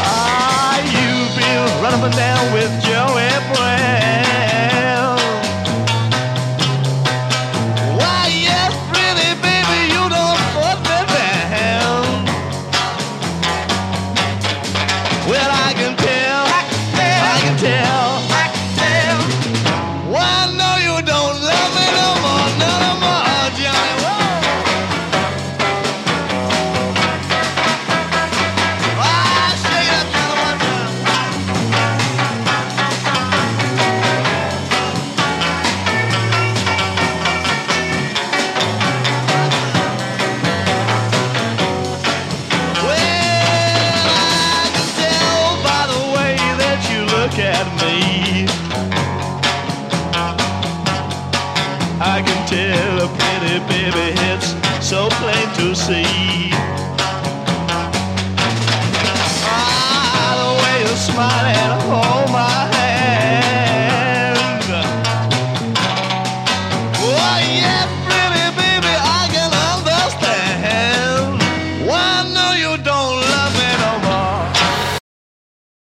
Ah, 0.00 0.80
you've 0.80 1.32
been 1.36 1.82
running 1.82 2.16
down 2.16 2.52
with 2.54 2.83